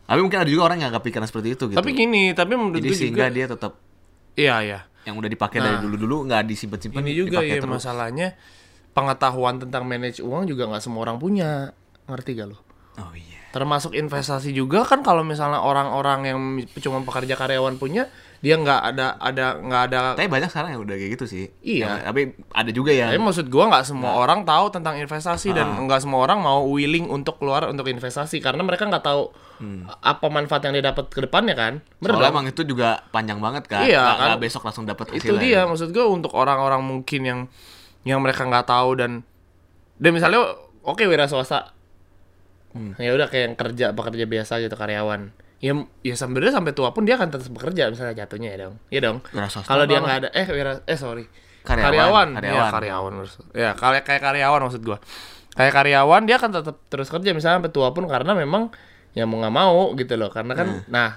Tapi 0.10 0.20
mungkin 0.25 0.42
ada 0.42 0.50
juga 0.50 0.63
orang 0.66 0.82
yang 0.82 0.89
nggak 0.89 1.06
kepikiran 1.06 1.25
seperti 1.30 1.54
itu 1.54 1.63
gitu. 1.70 1.78
tapi 1.78 1.94
gini 1.94 2.34
tapi 2.34 2.58
menurut 2.58 2.82
Jadi 2.82 2.98
sehingga 2.98 3.30
juga 3.30 3.36
dia 3.38 3.46
tetap 3.46 3.72
iya 4.34 4.56
iya 4.66 4.80
yang 5.06 5.22
udah 5.22 5.30
dipakai 5.30 5.62
dari 5.62 5.78
dulu-dulu 5.86 6.25
nggak 6.25 6.50
disimpan-simpan 6.50 7.06
ini 7.06 7.13
juga 7.13 7.46
ya 7.46 7.62
terus. 7.62 7.70
masalahnya 7.70 8.34
pengetahuan 8.98 9.62
tentang 9.62 9.86
manage 9.86 10.18
uang 10.18 10.50
juga 10.50 10.66
nggak 10.66 10.82
semua 10.82 11.06
orang 11.06 11.22
punya 11.22 11.78
ngerti 12.10 12.42
gak 12.42 12.48
lo 12.50 12.58
Oh 12.98 13.13
iya. 13.13 13.38
termasuk 13.54 13.94
investasi 13.94 14.50
juga 14.51 14.82
kan 14.82 15.06
kalau 15.06 15.22
misalnya 15.22 15.62
orang-orang 15.62 16.20
yang 16.25 16.39
cuma 16.82 17.06
pekerja 17.06 17.38
karyawan 17.38 17.78
punya 17.78 18.10
dia 18.39 18.55
nggak 18.55 18.81
ada 18.86 19.08
ada 19.15 19.46
nggak 19.55 19.81
ada 19.86 20.00
Tapi 20.13 20.25
banyak 20.25 20.48
sekarang 20.48 20.69
yang 20.72 20.81
udah 20.81 20.96
kayak 20.96 21.12
gitu 21.13 21.25
sih. 21.25 21.46
Iya. 21.60 21.84
Yang- 21.86 22.03
tapi 22.05 22.22
ada 22.50 22.72
juga 22.72 22.91
yang 22.91 23.10
tapi 23.10 23.19
maksud 23.19 23.46
gua 23.46 23.67
nggak 23.67 23.84
semua 23.84 24.15
orang 24.15 24.43
tahu 24.43 24.69
tentang 24.69 24.96
investasi 24.96 25.51
dan 25.51 25.67
Ah. 25.69 25.81
nggak 25.81 26.00
semua 26.01 26.19
orang 26.22 26.39
mau 26.39 26.63
willing 26.65 27.05
untuk 27.05 27.36
keluar 27.36 27.67
untuk 27.67 27.84
investasi 27.86 28.39
karena 28.39 28.62
mereka 28.62 28.84
nggak 28.84 29.01
tahu 29.01 29.27
apa 30.00 30.25
manfaat 30.25 30.63
yang 30.63 30.74
dia 30.74 30.86
dapat 30.86 31.08
ke 31.08 31.19
depannya 31.19 31.51
kan 31.51 31.84
Bener 31.98 32.15
Hmm. 32.15 32.15
Soalnya 32.15 32.24
dong? 32.24 32.34
emang 32.34 32.46
itu 32.48 32.62
juga 32.63 32.89
panjang 33.10 33.38
banget 33.38 33.63
kan. 33.65 33.84
Iya, 33.84 34.00
Nggak- 34.00 34.15
kan. 34.15 34.27
nggak 34.29 34.41
besok 34.41 34.62
langsung 34.63 34.86
dapat 34.86 35.08
itu 35.13 35.34
dia 35.36 35.60
maksud 35.63 35.89
gue 35.89 36.05
untuk 36.05 36.31
orang-orang 36.31 36.79
mungkin 36.79 37.22
yang 37.22 37.39
yang 38.01 38.19
mereka 38.19 38.41
nggak 38.41 38.63
tahu 38.65 38.96
dan 38.96 39.27
dan 39.96 40.12
misalnya 40.12 40.39
oke 40.81 41.03
wira 41.03 41.27
swasta 41.27 41.75
Hmm. 42.69 42.93
ya 42.96 43.12
udah 43.12 43.27
kayak 43.27 43.43
yang 43.43 43.55
kerja 43.58 43.86
pekerja 43.91 44.25
biasa 44.25 44.62
gitu 44.62 44.74
karyawan 44.74 45.34
ya 45.60 45.75
ya 46.01 46.16
sebenarnya 46.16 46.56
sampai 46.56 46.72
tua 46.72 46.96
pun 46.96 47.04
dia 47.04 47.20
akan 47.20 47.30
tetap 47.30 47.51
bekerja 47.51 47.92
misalnya 47.92 48.16
jatuhnya 48.16 48.50
ya 48.56 48.58
dong. 48.66 48.75
Iya 48.88 49.00
dong. 49.04 49.18
Swasta 49.28 49.68
kalau 49.68 49.84
dia 49.84 50.00
nggak 50.00 50.18
ada 50.24 50.30
eh 50.32 50.48
wira 50.48 50.80
eh 50.84 50.96
sorry. 50.96 51.28
Karyawan, 51.60 51.92
karyawan. 51.92 52.28
Karyawan. 52.39 52.56
ya 52.56 52.72
karyawan 52.72 53.12
maksud- 53.20 53.50
ya 53.51 53.70
kayak 53.75 54.04
kayak 54.08 54.22
karyawan 54.24 54.60
maksud 54.63 54.82
gua. 54.82 54.98
Kayak 55.54 55.74
karyawan 55.75 56.22
dia 56.24 56.36
akan 56.39 56.51
tetap 56.56 56.75
terus 56.88 57.12
kerja 57.12 57.30
misalnya 57.36 57.60
sampai 57.60 57.74
tua 57.75 57.92
pun 57.92 58.08
karena 58.08 58.32
memang 58.32 58.72
ya 59.12 59.28
mau 59.28 59.44
nggak 59.44 59.54
mau 59.54 59.92
gitu 59.94 60.16
loh. 60.16 60.32
Karena 60.32 60.56
kan 60.56 60.68
Hmm. 60.80 60.84
nah 60.88 61.10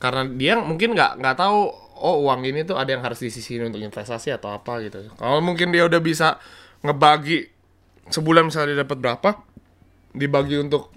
karena 0.00 0.24
dia 0.32 0.56
mungkin 0.56 0.96
nggak 0.96 1.20
nggak 1.20 1.36
tahu 1.36 1.68
oh 2.00 2.16
uang 2.24 2.48
ini 2.48 2.64
tuh 2.64 2.80
ada 2.80 2.96
yang 2.96 3.04
harus 3.04 3.20
disisihin 3.20 3.68
untuk 3.68 3.84
investasi 3.84 4.32
atau 4.32 4.56
apa 4.56 4.80
gitu. 4.80 5.04
Kalau 5.12 5.44
mungkin 5.44 5.68
dia 5.68 5.84
udah 5.84 6.00
bisa 6.00 6.40
ngebagi 6.80 7.52
sebulan 8.08 8.48
misalnya 8.48 8.72
dia 8.72 8.78
dapat 8.88 8.96
berapa 8.96 9.30
dibagi 10.16 10.56
untuk 10.56 10.90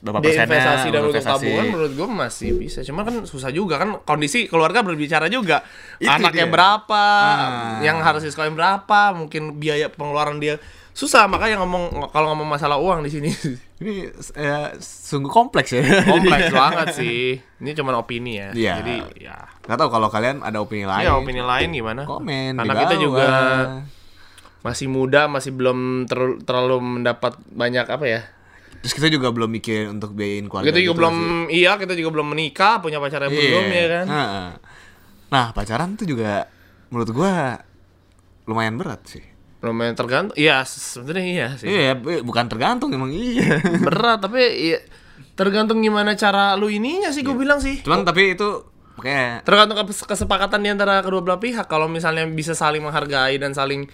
Berapa 0.00 0.16
dia 0.18 0.32
persennya 0.32 0.46
investasi 0.48 0.86
dan 0.88 1.00
untuk 1.02 1.20
tabungan 1.20 1.64
menurut 1.66 1.92
gue 1.92 2.08
masih 2.08 2.50
bisa 2.56 2.80
cuma 2.80 3.00
kan 3.02 3.22
susah 3.22 3.48
juga 3.48 3.76
kan 3.76 4.00
kondisi 4.00 4.44
keluarga 4.44 4.80
berbicara 4.80 5.28
juga 5.28 5.60
Itu 5.96 6.08
anaknya 6.08 6.44
dia. 6.44 6.50
berapa 6.50 7.04
Ah. 7.04 7.80
yang 7.80 7.98
harus 7.98 8.20
disekolahin 8.22 8.52
berapa 8.52 9.12
mungkin 9.12 9.56
biaya 9.56 9.88
pengeluaran 9.88 10.36
dia 10.36 10.56
susah 10.90 11.24
makanya 11.24 11.60
ngomong 11.60 11.84
kalau 12.08 12.32
ngomong 12.32 12.48
masalah 12.50 12.76
uang 12.76 13.02
di 13.02 13.10
sini 13.10 13.30
Ini 13.80 14.12
eh, 14.34 14.68
sungguh 14.76 15.28
kompleks 15.28 15.72
ya. 15.72 15.80
kompleks 16.02 16.52
banget 16.58 16.86
sih 16.94 17.36
ini 17.58 17.70
cuma 17.72 17.92
opini 17.94 18.36
ya 18.36 18.48
Iya. 18.52 18.74
jadi 18.80 18.94
ya 19.18 19.36
Gak 19.62 19.76
tau 19.76 19.88
kalau 19.88 20.08
kalian 20.08 20.40
ada 20.40 20.58
opini 20.58 20.82
lain. 20.82 21.00
Iya 21.02 21.12
opini 21.14 21.38
lain 21.38 21.68
gimana? 21.70 22.02
Komen 22.02 22.56
Karena 22.56 22.72
di 22.74 22.82
kita 22.82 22.96
juga 22.96 23.26
masih 24.60 24.86
muda, 24.86 25.24
masih 25.24 25.52
belum 25.52 25.78
ter- 26.04 26.40
terlalu 26.42 26.76
mendapat 26.98 27.38
banyak 27.46 27.86
apa 27.86 28.04
ya? 28.04 28.20
Terus 28.80 28.92
kita 28.92 29.08
juga 29.08 29.28
belum 29.28 29.50
mikir 29.50 29.88
untuk 29.88 30.12
biayain 30.12 30.44
keluarga. 30.44 30.66
Kita 30.66 30.78
juga 30.78 30.86
gitu 30.86 30.98
belum, 30.98 31.16
sih. 31.46 31.60
iya 31.60 31.72
kita 31.76 31.92
juga 31.92 32.10
belum 32.10 32.28
menikah, 32.28 32.80
punya 32.80 32.96
pacar 32.96 33.20
yang 33.22 33.32
Iya. 33.32 33.44
belum 33.46 33.66
ya 33.68 33.86
kan? 33.86 34.04
Nah, 34.06 34.26
nah, 35.28 35.46
pacaran 35.52 35.94
tuh 35.94 36.04
juga 36.04 36.48
menurut 36.88 37.10
gua 37.10 37.60
lumayan 38.44 38.74
berat 38.74 39.04
sih. 39.06 39.24
Lumayan 39.60 39.92
tergantung. 39.92 40.32
Iya 40.34 40.64
sebenarnya 40.64 41.26
iya 41.26 41.48
sih. 41.54 41.68
Iya, 41.68 41.92
bu- 41.94 42.24
bukan 42.24 42.48
tergantung 42.48 42.88
emang 42.90 43.12
iya. 43.12 43.60
Berat 43.86 44.18
tapi 44.18 44.40
iya, 44.40 44.78
tergantung 45.36 45.78
gimana 45.78 46.16
cara 46.16 46.56
lu 46.56 46.66
ininya 46.66 47.12
sih 47.12 47.20
gue 47.20 47.36
bilang 47.36 47.60
sih. 47.60 47.84
Cuman 47.84 48.02
tapi 48.02 48.32
itu 48.32 48.48
kayak 48.96 49.44
Tergantung 49.44 49.76
kes- 49.82 50.04
kesepakatan 50.04 50.60
di 50.60 50.72
antara 50.72 51.04
kedua 51.04 51.20
belah 51.20 51.36
pihak. 51.36 51.68
Kalau 51.68 51.86
misalnya 51.86 52.24
bisa 52.26 52.56
saling 52.56 52.80
menghargai 52.80 53.36
dan 53.36 53.52
saling 53.52 53.84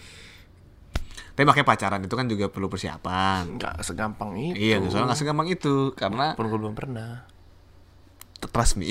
tapi 1.37 1.44
makanya 1.44 1.68
pacaran 1.68 2.01
itu 2.01 2.14
kan 2.16 2.27
juga 2.27 2.49
perlu 2.49 2.66
persiapan. 2.66 3.61
nggak 3.61 3.85
segampang 3.85 4.33
itu. 4.35 4.57
Iya, 4.57 4.81
soalnya 4.83 5.12
nggak 5.12 5.20
segampang 5.20 5.49
itu 5.49 5.92
karena 5.92 6.33
Pun 6.33 6.49
gue 6.49 6.57
belum 6.57 6.72
pernah. 6.72 7.29
trust 8.40 8.77
me. 8.77 8.88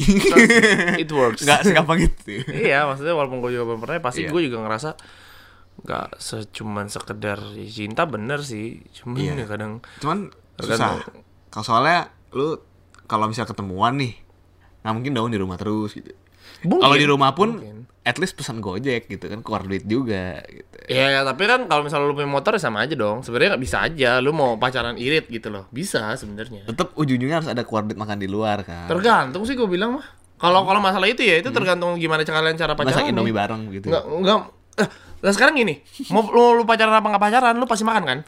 It 0.95 1.09
works. 1.09 1.41
Nggak 1.47 1.63
segampang 1.63 1.99
itu. 2.01 2.43
iya 2.45 2.83
maksudnya 2.83 3.13
walaupun 3.13 3.39
gue 3.39 3.49
juga 3.51 3.65
belum 3.65 3.79
pernah 3.79 3.97
pasti 3.99 4.23
Iya. 4.23 4.29
gue 4.29 4.41
juga 4.43 4.57
ngerasa 4.61 4.89
nggak 5.75 6.07
secuman 6.17 6.85
sekedar 6.85 7.39
cinta 7.65 8.05
bener 8.05 8.39
sih 8.41 8.79
cuman 8.93 9.15
Iya. 9.17 9.33
ya 9.37 9.47
kadang 9.47 9.71
Cuman 9.99 10.29
susah. 10.55 11.01
Kalau 11.49 11.65
soalnya 11.65 12.11
lu 12.31 12.59
kalau 13.05 13.25
bisa 13.25 13.43
ketemuan 13.43 13.95
nih, 13.95 14.13
nggak 14.81 14.93
mungkin 14.93 15.11
dong 15.13 15.29
di 15.29 15.39
rumah 15.39 15.55
terus 15.55 15.93
gitu. 15.93 16.11
Kalau 16.61 16.93
di 16.93 17.05
rumah 17.05 17.31
pun 17.31 17.55
mungkin. 17.55 17.85
At 18.05 18.21
least 18.21 18.37
pesan 18.37 18.61
Gojek 18.61 19.09
gitu 19.09 19.25
kan 19.25 19.41
keluar 19.41 19.65
duit 19.65 19.81
juga 19.83 20.39
gitu. 20.45 20.77
ya, 20.87 21.09
ya 21.09 21.21
tapi 21.25 21.43
kan 21.43 21.65
kalau 21.65 21.81
misalnya 21.81 22.05
lu 22.05 22.13
punya 22.13 22.29
motor 22.29 22.53
ya 22.53 22.61
sama 22.61 22.85
aja 22.85 22.93
dong 22.93 23.25
sebenarnya 23.25 23.57
nggak 23.57 23.63
bisa 23.65 23.77
aja 23.81 24.21
lu 24.21 24.29
mau 24.29 24.55
pacaran 24.55 24.93
irit 24.95 25.25
gitu 25.25 25.49
loh 25.49 25.65
bisa 25.73 26.13
sebenarnya 26.13 26.69
Tetap 26.69 26.93
ujung-ujungnya 26.93 27.41
harus 27.41 27.49
ada 27.49 27.65
keluar 27.65 27.81
duit 27.83 27.97
makan 27.97 28.21
di 28.21 28.29
luar 28.29 28.61
kan. 28.61 28.85
tergantung 28.85 29.41
sih 29.43 29.57
gue 29.57 29.65
bilang 29.65 29.97
mah 29.97 30.05
kalau 30.37 30.61
kalau 30.63 30.77
masalah 30.77 31.09
itu 31.09 31.25
ya 31.25 31.41
itu 31.41 31.49
tergantung 31.49 31.97
gimana 31.97 32.21
kalian 32.21 32.53
cara 32.53 32.77
Masak 32.77 32.93
pacaran 32.93 33.09
Indomie 33.09 33.33
nih. 33.33 33.37
bareng 33.41 33.61
gitu. 33.73 33.85
nggak 33.89 34.03
nggak 34.05 34.37
eh, 34.77 34.87
nah 35.25 35.31
sekarang 35.33 35.57
gini 35.57 35.81
mau 36.13 36.21
lu, 36.29 36.61
lu 36.61 36.63
pacaran 36.63 36.93
apa 36.93 37.07
nggak 37.09 37.23
pacaran 37.23 37.53
lu 37.57 37.65
pasti 37.65 37.83
makan 37.83 38.05
kan 38.05 38.19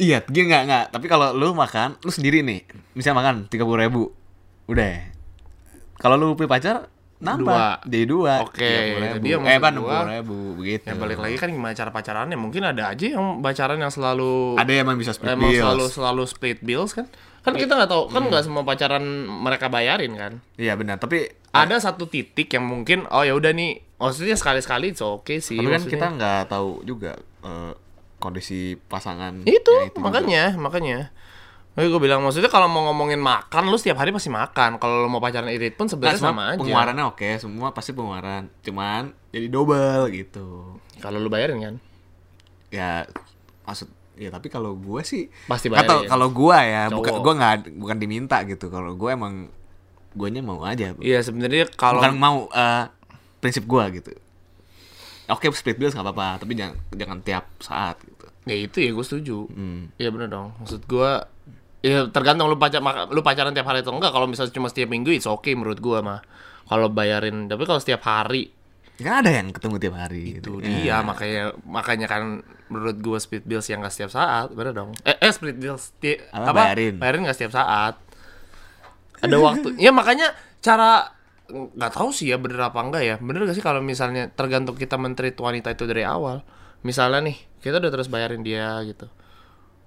Iya, 0.00 0.24
gini 0.24 0.48
nggak 0.48 0.64
nggak. 0.64 0.84
Tapi 0.96 1.06
kalau 1.12 1.36
lu 1.36 1.52
makan, 1.52 2.00
lu 2.00 2.08
sendiri 2.08 2.40
nih, 2.40 2.64
misalnya 2.96 3.20
makan 3.20 3.34
tiga 3.52 3.68
puluh 3.68 3.84
ribu, 3.84 4.08
udah. 4.64 5.12
Kalau 6.00 6.16
lu 6.16 6.32
punya 6.32 6.48
pacar, 6.48 6.88
nambah 7.20 7.52
Dua. 7.52 7.84
jadi 7.84 8.04
dua. 8.08 8.34
Oke, 8.40 8.64
30.000. 8.64 8.96
itu 8.96 9.18
dia 9.20 9.30
eh 9.30 9.36
maksud 9.36 9.52
apa 9.54 9.68
enam 9.68 9.82
puluh 9.84 10.08
ribu 10.08 10.36
begitu. 10.56 10.84
ya 10.88 10.94
balik 10.96 11.18
lagi 11.20 11.36
kan 11.36 11.48
gimana 11.52 11.72
cara 11.76 11.90
pacarannya 11.92 12.36
mungkin 12.36 12.62
ada 12.64 12.82
aja 12.88 13.06
yang 13.12 13.44
pacaran 13.44 13.76
yang 13.76 13.92
selalu 13.92 14.56
Ada 14.56 14.72
yang 14.72 14.88
bisa 14.96 15.12
split 15.12 15.36
emang 15.36 15.52
bills. 15.52 15.60
selalu 15.60 15.84
selalu 15.86 16.22
split 16.24 16.58
bills 16.60 16.96
kan 16.96 17.06
kan 17.40 17.52
kita 17.52 17.72
nggak 17.72 17.88
tahu 17.88 18.08
kan 18.08 18.22
nggak 18.24 18.44
semua 18.44 18.64
pacaran 18.64 19.04
mereka 19.24 19.68
bayarin 19.68 20.12
kan 20.12 20.32
Iya 20.56 20.76
benar. 20.76 20.96
Tapi 20.96 21.28
ada 21.52 21.76
satu 21.76 22.04
titik 22.04 22.48
yang 22.48 22.64
mungkin 22.64 23.04
oh 23.08 23.20
ya 23.20 23.36
udah 23.36 23.52
nih 23.52 23.84
maksudnya 23.96 24.36
sekali 24.36 24.60
sekali 24.60 24.92
itu 24.92 25.04
oke 25.04 25.40
sih 25.40 25.56
tapi 25.56 25.66
kan 25.66 25.76
maksudnya. 25.76 25.92
kita 25.92 26.06
nggak 26.16 26.40
tahu 26.48 26.70
juga 26.84 27.20
eh, 27.44 27.72
kondisi 28.16 28.76
pasangan. 28.76 29.44
itu 29.44 29.72
ya 29.72 29.92
juga. 29.92 30.56
makanya 30.56 31.12
makanya 31.70 31.86
Oke, 31.86 31.86
gue 31.88 32.02
bilang 32.02 32.20
maksudnya 32.20 32.48
kalau 32.48 32.66
mau 32.66 32.82
ngomongin 32.86 33.16
makan 33.16 33.66
lu 33.66 33.78
setiap 33.78 33.96
hari 33.96 34.10
pasti 34.10 34.26
makan 34.26 34.76
kalau 34.76 35.00
lu 35.00 35.08
mau 35.08 35.18
pacaran 35.18 35.48
irit 35.48 35.74
pun 35.74 35.86
Nah, 35.86 35.92
sebenarnya 35.92 36.18
semua 36.18 36.32
sama 36.32 36.42
aja 36.48 36.58
pengeluarannya 36.58 37.04
oke, 37.06 37.28
semua 37.38 37.68
pasti 37.70 37.90
pengeluaran. 37.90 38.42
Cuman 38.60 39.02
jadi 39.30 39.46
double 39.46 40.02
gitu. 40.10 40.76
kalau 40.98 41.16
lu 41.16 41.26
bayarin 41.26 41.58
kan 41.58 41.74
Ya 42.68 43.06
maksud 43.62 43.86
ya 44.14 44.28
tapi 44.28 44.46
kalau 44.46 44.74
gua 44.74 45.00
sih 45.00 45.30
Pasti 45.46 45.70
bayarin. 45.70 46.04
kalau 46.06 46.28
gua 46.28 46.58
ya 46.60 46.82
bukan 46.88 47.12
gua 47.18 47.34
nggak 47.34 47.54
bukan 47.72 47.96
diminta 47.96 48.42
gitu. 48.42 48.66
Kalau 48.66 48.92
gua 48.94 49.14
emang 49.14 49.48
guanya 50.10 50.42
mau 50.42 50.58
aja. 50.60 50.90
iya 50.98 51.22
sebenarnya 51.22 51.70
kalau 51.72 52.02
bukan 52.02 52.14
mau 52.14 52.38
eh, 52.50 52.90
prinsip 53.38 53.62
gua 53.64 53.86
gitu. 53.88 54.10
Oke 55.26 55.46
split 55.54 55.78
bills 55.78 55.94
nggak 55.94 56.02
apa-apa, 56.04 56.42
tapi 56.42 56.58
jangan 56.58 56.74
jangan 56.90 57.18
tiap 57.22 57.46
saat 57.56 57.94
gitu. 58.02 58.26
ya 58.42 58.56
itu 58.56 58.82
ya 58.82 58.90
gue 58.90 59.04
setuju 59.04 59.46
Hmm. 59.46 59.94
Iya 59.94 60.10
bener 60.10 60.26
dong. 60.26 60.50
Maksud 60.58 60.82
gua 60.84 61.30
ya 61.80 62.08
tergantung 62.08 62.46
lu 62.46 62.56
pacar 62.56 62.80
lu 63.08 63.20
pacaran 63.20 63.52
tiap 63.52 63.66
hari 63.66 63.80
atau 63.80 63.92
enggak. 63.92 64.12
Kalau 64.12 64.26
misalnya 64.28 64.52
cuma 64.52 64.68
setiap 64.68 64.88
minggu 64.88 65.10
it's 65.10 65.24
okay 65.24 65.56
menurut 65.56 65.80
gua 65.80 66.00
mah. 66.00 66.20
Kalau 66.64 66.86
bayarin, 66.86 67.50
tapi 67.50 67.66
kalau 67.66 67.82
setiap 67.82 68.04
hari 68.04 68.52
Kan 69.00 69.24
ada 69.24 69.32
yang 69.32 69.48
ketemu 69.48 69.80
tiap 69.80 69.96
hari. 69.96 70.38
itu 70.38 70.60
gitu. 70.60 70.60
dia 70.60 71.00
makanya 71.00 71.56
makanya 71.64 72.04
kan 72.04 72.44
menurut 72.68 73.00
gua 73.00 73.16
split 73.16 73.42
bills 73.42 73.64
yang 73.66 73.80
enggak 73.80 73.96
setiap 73.96 74.12
saat, 74.12 74.52
bener 74.52 74.76
dong. 74.76 74.92
Eh, 75.02 75.16
eh 75.16 75.32
split 75.32 75.56
bills 75.56 75.96
ti- 75.96 76.20
Apa, 76.30 76.52
bayarin? 76.52 77.00
Bayarin 77.00 77.24
enggak 77.24 77.36
setiap 77.36 77.56
saat. 77.56 77.96
ada 79.20 79.36
waktu 79.36 79.76
ya 79.84 79.92
makanya 79.92 80.32
cara 80.60 81.12
nggak 81.50 81.92
tahu 81.92 82.08
sih 82.08 82.30
ya 82.30 82.38
bener 82.38 82.62
apa 82.62 82.78
enggak 82.78 83.02
ya 83.02 83.16
bener 83.18 83.42
gak 83.42 83.58
sih 83.58 83.64
kalau 83.64 83.82
misalnya 83.82 84.30
tergantung 84.30 84.78
kita 84.78 84.94
menteri 84.94 85.34
wanita 85.34 85.74
itu 85.74 85.84
dari 85.84 86.06
awal 86.06 86.46
misalnya 86.80 87.26
nih 87.26 87.36
kita 87.58 87.82
udah 87.82 87.90
terus 87.90 88.06
bayarin 88.06 88.40
dia 88.40 88.78
gitu 88.86 89.10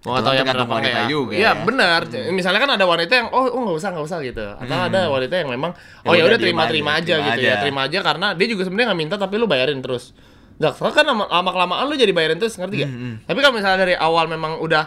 mau 0.04 0.20
nggak 0.20 0.24
kan 0.24 0.36
yang 0.36 0.44
bener 0.44 0.52
tergantung 0.52 0.68
apa 0.68 0.76
enggak 0.76 0.94
wanita 0.94 1.00
ya 1.00 1.12
juga 1.12 1.34
iya 1.34 1.44
ya. 1.44 1.52
benar 1.64 2.02
misalnya 2.36 2.60
kan 2.60 2.72
ada 2.76 2.86
wanita 2.86 3.14
yang 3.16 3.28
oh 3.32 3.46
oh 3.48 3.60
nggak 3.64 3.78
usah 3.80 3.90
nggak 3.96 4.06
usah 4.06 4.18
gitu 4.20 4.46
atau 4.60 4.78
ada 4.92 5.00
wanita 5.08 5.34
yang 5.40 5.50
memang 5.50 5.72
oh 6.04 6.12
ya 6.12 6.24
udah, 6.28 6.40
terima 6.40 6.62
aja, 6.68 6.72
terima 6.76 6.92
aja 7.00 7.14
terima 7.16 7.28
gitu 7.32 7.40
ya 7.40 7.54
aja. 7.56 7.62
terima 7.64 7.82
aja 7.88 8.00
karena 8.04 8.28
dia 8.36 8.48
juga 8.52 8.62
sebenarnya 8.68 8.88
nggak 8.92 9.00
minta 9.00 9.16
tapi 9.16 9.34
lu 9.40 9.48
bayarin 9.48 9.80
terus 9.80 10.12
Gak, 10.54 10.78
kan 10.78 11.02
lama, 11.02 11.26
lama 11.26 11.50
kelamaan 11.50 11.90
lu 11.90 11.98
jadi 11.98 12.14
bayarin 12.14 12.38
terus 12.38 12.62
ngerti 12.62 12.86
gak? 12.86 12.92
Tapi 13.26 13.38
kalau 13.42 13.58
misalnya 13.58 13.90
dari 13.90 13.98
awal 13.98 14.30
memang 14.30 14.62
udah 14.62 14.86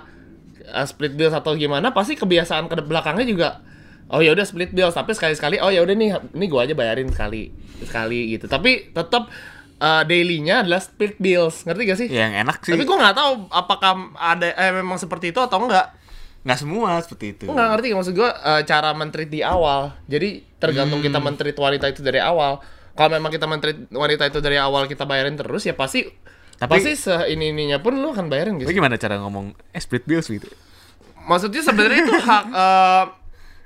uh, 0.70 0.86
split 0.86 1.18
bills 1.18 1.34
atau 1.34 1.58
gimana, 1.58 1.90
pasti 1.90 2.14
kebiasaan 2.14 2.70
ke 2.70 2.86
belakangnya 2.86 3.26
juga 3.26 3.50
oh 4.06 4.22
ya 4.22 4.30
udah 4.30 4.46
split 4.46 4.70
bills 4.70 4.94
tapi 4.94 5.18
sekali 5.18 5.34
sekali 5.34 5.58
oh 5.58 5.66
ya 5.66 5.82
udah 5.82 5.90
nih 5.98 6.14
ini 6.38 6.46
gua 6.46 6.62
aja 6.62 6.78
bayarin 6.78 7.10
sekali 7.10 7.50
sekali 7.82 8.38
gitu. 8.38 8.46
Tapi 8.46 8.94
tetap 8.94 9.26
uh, 9.78 10.02
dailynya 10.02 10.60
adalah 10.60 10.78
split 10.78 11.16
bills, 11.16 11.62
ngerti 11.62 11.82
gak 11.84 11.98
sih? 11.98 12.08
Ya, 12.08 12.26
yang 12.26 12.42
enak 12.42 12.60
sih 12.60 12.72
Tapi 12.72 12.82
gua 12.82 12.96
nggak 12.98 13.14
tahu 13.14 13.30
apakah 13.48 13.92
ada 14.14 14.48
eh, 14.50 14.72
memang 14.72 14.96
seperti 14.96 15.30
itu 15.30 15.38
atau 15.38 15.58
enggak. 15.58 15.92
nggak 16.42 16.56
semua 16.56 16.94
seperti 17.00 17.26
itu 17.32 17.44
nggak 17.44 17.68
ngerti 17.72 17.88
maksud 17.90 18.14
gua 18.14 18.30
uh, 18.30 18.62
cara 18.62 18.90
menteri 18.92 19.26
di 19.26 19.40
awal. 19.40 19.90
Jadi 20.04 20.28
tergantung 20.56 21.00
kita 21.00 21.16
Hmm. 21.16 21.26
menteri 21.26 21.50
wanita 21.50 21.86
itu 21.86 22.00
dari 22.00 22.18
awal. 22.18 22.62
Kalau 22.92 23.10
memang 23.12 23.28
kita 23.28 23.44
menteri 23.44 23.74
wanita 23.88 24.24
itu 24.24 24.38
dari 24.38 24.54
awal 24.56 24.86
kita 24.86 25.02
bayarin 25.02 25.34
terus 25.34 25.62
ya 25.62 25.74
pasti 25.74 26.06
Tapi- 26.56 26.70
pasti 26.70 26.94
seini 26.94 27.50
ininya 27.50 27.76
pun 27.76 27.92
lu 27.94 28.08
akan 28.08 28.26
bayarin 28.26 28.56
gitu. 28.56 28.70
gimana 28.70 28.94
cara 28.94 29.18
ngomong 29.18 29.52
eh 29.68 29.76
split 29.76 30.02
bills 30.02 30.24
gitu 30.26 30.48
Maksudnya 31.18 31.60
sebenarnya 31.60 32.00
itu 32.00 32.14
hak 32.14 32.44
eh 32.54 33.04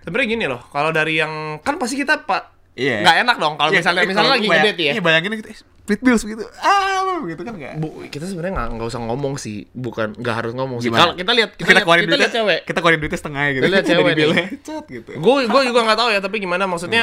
sebenarnya 0.01 0.29
gini 0.31 0.45
loh. 0.47 0.65
Kalau 0.67 0.91
dari 0.91 1.15
yang 1.15 1.31
kan 1.61 1.77
pasti 1.77 1.95
kita 1.95 2.25
pak 2.25 2.57
Iya. 2.73 3.05
nggak 3.05 3.17
enak 3.21 3.37
dong 3.37 3.55
kalau 3.55 3.71
Iya, 3.71 3.79
misalnya 3.79 4.01
iya, 4.01 4.09
misalnya 4.09 4.33
lagi 4.33 4.47
ngedate 4.49 4.83
ya. 4.83 4.93
Iya 4.97 5.03
bayangin 5.03 5.31
gitu 5.37 5.49
eh, 5.49 5.59
split 5.81 6.01
bills 6.01 6.23
gitu. 6.23 6.45
Ah 6.61 6.89
gitu 7.23 7.41
kan 7.41 7.53
nggak? 7.53 7.75
Bu, 7.77 7.89
kita 8.07 8.25
sebenarnya 8.25 8.53
nggak 8.55 8.69
nggak 8.77 8.89
usah 8.89 9.01
ngomong 9.01 9.35
sih, 9.37 9.65
bukan 9.73 10.15
nggak 10.15 10.35
harus 10.35 10.53
ngomong 10.53 10.79
sih. 10.79 10.89
Kalau 10.89 11.13
kita 11.13 11.33
lihat 11.33 11.51
kita, 11.55 11.67
kita 11.67 11.73
lihat, 11.75 11.85
kita 11.85 11.97
duitnya 12.01 12.19
lihat 12.21 12.33
cewek. 12.33 12.61
kita 12.65 12.79
keluarin 12.79 13.01
duitnya 13.01 13.19
setengah 13.19 13.43
gitu. 13.51 13.61
Kita 13.61 13.71
lihat 13.71 13.87
cewek 13.91 14.13
nih. 14.13 14.29
cet 14.61 14.85
gitu. 14.87 15.11
Gue 15.17 15.39
gue 15.45 15.63
juga 15.65 15.81
nggak 15.83 15.99
tahu 15.99 16.09
ya 16.11 16.21
tapi 16.21 16.37
gimana? 16.39 16.65
Maksudnya 16.65 17.03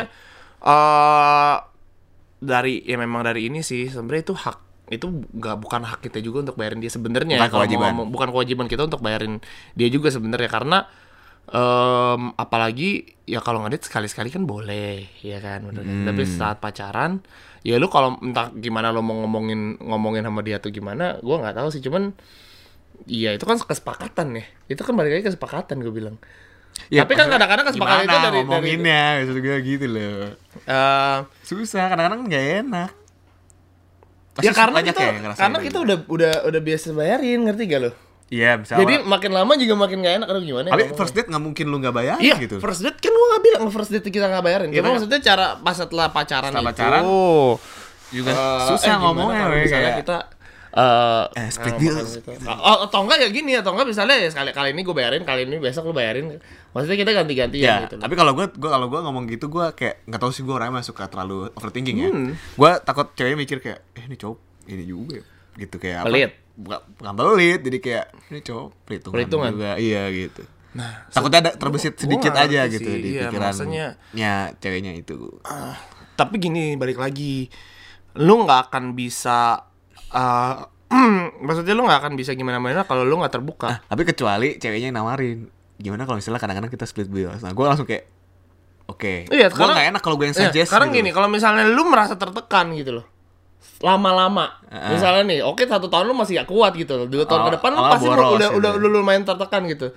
eh 0.59 1.55
dari 2.37 2.85
ya 2.85 2.95
memang 2.95 3.21
dari 3.21 3.49
ini 3.49 3.61
sih 3.61 3.89
sebenarnya 3.89 4.23
itu 4.23 4.35
hak 4.35 4.57
itu 4.87 5.03
nggak 5.09 5.57
bukan 5.59 5.81
hak 5.83 5.99
kita 5.99 6.23
juga 6.23 6.47
untuk 6.47 6.55
bayarin 6.55 6.79
dia 6.79 6.87
sebenarnya. 6.87 7.37
Bukan 7.37 7.43
mau 7.43 7.55
kewajiban. 7.59 7.87
ngomong- 7.91 8.09
bukan 8.09 8.29
kewajiban 8.31 8.65
kita 8.65 8.81
untuk 8.85 9.01
bayarin 9.01 9.43
dia 9.73 9.89
juga 9.89 10.07
sebenarnya. 10.07 10.47
Karena 10.47 10.87
em, 11.47 12.21
apalagi 12.33 12.89
ya 13.23 13.39
kalau 13.39 13.61
ngedit 13.61 13.83
sekali 13.83 14.05
sekali 14.05 14.27
kan 14.27 14.43
boleh 14.43 15.07
ya 15.21 15.39
kan 15.39 15.63
bener 15.63 15.81
kan? 15.81 16.05
tapi 16.05 16.23
Hmm. 16.23 16.33
saat 16.33 16.57
pacaran 16.57 17.23
ya 17.61 17.75
lu 17.75 17.87
kalau 17.87 18.19
entah 18.19 18.51
gimana 18.53 18.89
lo 18.89 18.99
mau 18.99 19.15
ngomongin 19.17 19.75
ngomongin 19.77 20.21
sama 20.21 20.39
dia 20.41 20.57
tuh 20.57 20.69
gimana 20.69 21.15
gue 21.17 21.35
nggak 21.35 21.55
tahu 21.55 21.67
sih 21.69 21.79
cuman 21.79 22.11
Iya 23.05 23.29
itu 23.31 23.45
kan 23.45 23.55
kesepakatan 23.55 24.33
ya 24.33 24.45
Itu 24.67 24.81
kan 24.81 24.91
balik 24.91 25.13
lagi 25.13 25.29
kesepakatan 25.29 25.79
gue 25.79 25.93
bilang 25.93 26.17
Ya, 26.89 27.05
Tapi 27.05 27.13
kan 27.13 27.29
kadang-kadang 27.29 27.69
kesepakatan 27.69 28.01
itu 28.01 28.09
gimana 28.09 28.17
dari- 28.17 28.33
dari- 28.33 28.41
ngomonginnya 28.41 29.03
maksud 29.21 29.37
gue 29.37 29.57
gitu 29.61 29.85
loh 29.85 30.33
Eh, 30.65 31.17
susah 31.45 31.87
kadang-kadang 31.87 32.25
nggak 32.25 32.45
enak 32.65 32.91
ya 34.37 34.49
Pasti 34.49 34.49
karena 34.51 34.75
banyak 34.75 34.93
kita, 34.93 35.01
ya 35.01 35.11
karena 35.33 35.57
kita 35.59 35.77
gitu. 35.77 35.85
udah 35.85 35.97
udah 36.07 36.33
udah 36.45 36.61
biasa 36.61 36.87
bayarin 36.91 37.39
ngerti 37.45 37.63
gak 37.65 37.81
lo? 37.81 37.91
Iya 38.29 38.55
misalnya 38.55 38.81
Jadi 38.81 38.95
makin 39.03 39.31
lama 39.31 39.53
juga 39.53 39.73
makin 39.73 39.97
gak 39.99 40.13
enak 40.15 40.27
aduh 40.27 40.43
gimana 40.43 40.65
ya 40.65 40.73
tapi 40.73 40.83
first 40.93 41.13
date 41.13 41.27
nggak 41.27 41.43
mungkin 41.43 41.65
lu 41.65 41.77
nggak 41.77 41.95
bayar 41.95 42.17
Iya, 42.17 42.35
gitu 42.37 42.55
first 42.57 42.81
date 42.81 42.97
kan 42.97 43.09
gua 43.09 43.27
gak 43.29 43.43
bilang 43.43 43.61
first 43.69 43.89
date 43.89 44.03
kita 44.05 44.25
gak 44.25 44.41
bayarin. 44.41 44.67
Iya, 44.67 44.79
Cuma 44.79 44.89
maksudnya 44.93 45.19
cara 45.21 45.45
pas 45.55 45.73
setelah 45.73 46.07
pacaran 46.09 46.49
Setelah 46.49 46.63
itu 46.65 46.71
pacaran, 46.73 47.03
juga 48.09 48.31
eh, 48.31 48.59
susah 48.67 48.89
eh, 48.89 48.99
ngomongnya 48.99 49.41
kalau 49.41 49.53
weh, 49.53 49.61
misalnya 49.61 49.83
kayak 49.85 49.99
kita 50.01 50.17
eh 50.69 51.23
Eh, 51.33 51.49
split 51.49 51.75
bills. 51.77 52.11
gitu. 52.13 52.29
Oh, 52.45 52.85
atau 52.85 52.99
enggak 53.01 53.17
ya 53.19 53.29
gini 53.29 53.51
atau 53.53 53.71
enggak 53.71 53.87
misalnya 53.87 54.15
ya 54.15 54.29
sekali 54.29 54.51
kali 54.51 54.69
ini 54.71 54.81
gue 54.81 54.93
bayarin 54.93 55.23
kali 55.23 55.41
ini 55.43 55.57
besok 55.57 55.85
lu 55.85 55.93
bayarin 55.93 56.37
maksudnya 56.69 56.97
kita 56.97 57.11
ganti-gantian 57.13 57.63
ya 57.63 57.75
gitu 57.83 57.95
loh. 57.95 58.03
tapi 58.03 58.13
kalau 58.13 58.31
gue 58.31 58.45
gue 58.49 58.69
kalau 58.69 58.85
gue 58.85 58.99
ngomong 59.01 59.25
gitu 59.25 59.47
gue 59.47 59.65
kayak 59.73 60.05
nggak 60.05 60.19
tahu 60.19 60.29
sih 60.29 60.41
gue 60.41 60.51
orangnya 60.51 60.79
suka 60.81 61.07
terlalu 61.07 61.49
overthinking 61.51 61.97
ya 61.97 62.09
Hmm. 62.09 62.31
gue 62.35 62.71
takut 62.81 63.09
ceweknya 63.11 63.37
mikir 63.39 63.57
kayak 63.57 63.79
eh 63.91 64.03
ini 64.05 64.15
cowok 64.15 64.37
ini 64.67 64.83
juga 64.83 65.13
ya. 65.15 65.23
gitu 65.57 65.75
kayak 65.77 65.97
apa 65.97 66.07
Pelit. 66.07 66.31
Bukan, 66.57 66.79
bukan 66.95 67.13
pelit 67.15 67.59
jadi 67.61 67.77
kayak 67.77 68.05
ini 68.27 68.39
cowok 68.41 68.65
perhitungan, 68.83 69.13
Perhitungan. 69.13 69.51
juga 69.53 69.71
iya 69.77 70.09
gitu 70.09 70.43
Nah, 70.73 71.09
takutnya 71.09 71.39
ada 71.39 71.51
terbesit 71.53 71.95
sedikit 71.95 72.33
aja 72.33 72.65
gitu 72.67 72.85
sih. 72.85 72.99
di 72.99 73.09
Iya, 73.13 73.29
pikirannya 73.29 73.49
maksudnya- 73.49 73.93
ceweknya 74.55 74.93
itu 74.93 75.17
tapi 76.13 76.35
gini 76.37 76.73
balik 76.73 76.97
lagi 76.97 77.49
lu 78.15 78.41
nggak 78.43 78.69
akan 78.69 78.83
bisa 78.91 79.61
eh, 80.07 80.55
maksudnya 81.45 81.73
lu 81.73 81.83
nggak 81.83 81.99
akan 81.99 82.13
bisa 82.13 82.33
gimana 82.33 82.57
mana 82.57 82.81
kalau 82.83 83.01
lu 83.01 83.17
nggak 83.17 83.33
terbuka 83.33 83.69
Ah, 83.69 83.77
tapi 83.87 84.01
kecuali 84.03 84.55
ceweknya 84.55 84.89
yang 84.89 84.97
nawarin 84.97 85.49
gimana 85.75 86.03
kalau 86.03 86.17
misalnya 86.17 86.37
kadang-kadang 86.39 86.69
kita 86.69 86.85
split 86.85 87.05
bills 87.07 87.41
nah 87.41 87.51
gue 87.51 87.61
langsung 87.63 87.85
kayak 87.85 88.05
oke 88.87 89.29
Iya, 89.29 89.49
gue 89.49 89.65
nggak 89.67 89.87
enak 89.91 90.01
kalau 90.01 90.15
gue 90.15 90.25
yang 90.25 90.33
Iya, 90.35 90.47
suggest 90.47 90.69
sekarang 90.69 90.89
gitu. 90.89 90.97
gini, 90.99 91.09
kalau 91.11 91.27
misalnya 91.27 91.65
lu 91.65 91.85
merasa 91.85 92.13
tertekan 92.13 92.71
gitu 92.71 93.01
loh. 93.01 93.05
Lama-lama. 93.77 94.57
Heeh. 94.67 94.89
Misalnya 94.93 95.23
nih, 95.23 95.39
oke 95.41 95.63
satu 95.63 95.85
tahun 95.85 96.07
lu 96.07 96.15
masih 96.15 96.39
gak 96.39 96.49
kuat 96.49 96.73
gitu. 96.73 97.05
Dua 97.05 97.23
tahun 97.23 97.41
Oh, 97.41 97.45
ke 97.45 97.51
depan 97.55 97.69
lu 97.71 97.79
oh, 97.79 97.87
pasti 97.87 98.07
boros 98.07 98.25
udah, 98.35 98.49
gitu. 98.49 98.57
udah 98.57 98.71
udah 98.73 98.89
lumayan 98.89 99.21
tertekan 99.21 99.61
gitu. 99.65 99.87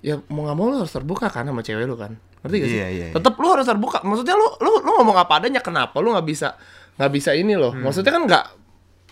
Ya 0.00 0.18
mau 0.26 0.44
gak 0.44 0.56
mau 0.56 0.66
lu 0.66 0.76
harus 0.78 0.90
terbuka 0.90 1.28
kan 1.28 1.44
sama 1.44 1.60
cewek 1.60 1.84
lu 1.84 1.94
kan. 1.94 2.18
Ngerti 2.40 2.56
gak 2.56 2.68
sih? 2.68 2.78
Iya, 2.80 2.88
iya, 2.88 3.04
iya. 3.08 3.14
Tetap 3.14 3.36
lu 3.36 3.46
harus 3.46 3.64
terbuka. 3.64 4.00
Maksudnya 4.00 4.34
lu 4.34 4.46
lu 4.58 4.80
lu 4.80 4.90
ngomong 4.96 5.14
apa 5.14 5.38
adanya 5.38 5.60
kenapa 5.60 6.00
lu 6.00 6.10
nggak 6.10 6.24
bisa 6.24 6.56
nggak 6.96 7.12
bisa 7.12 7.30
ini 7.32 7.54
loh. 7.54 7.70
Hmm. 7.70 7.84
Maksudnya 7.84 8.10
kan 8.10 8.22
nggak 8.24 8.44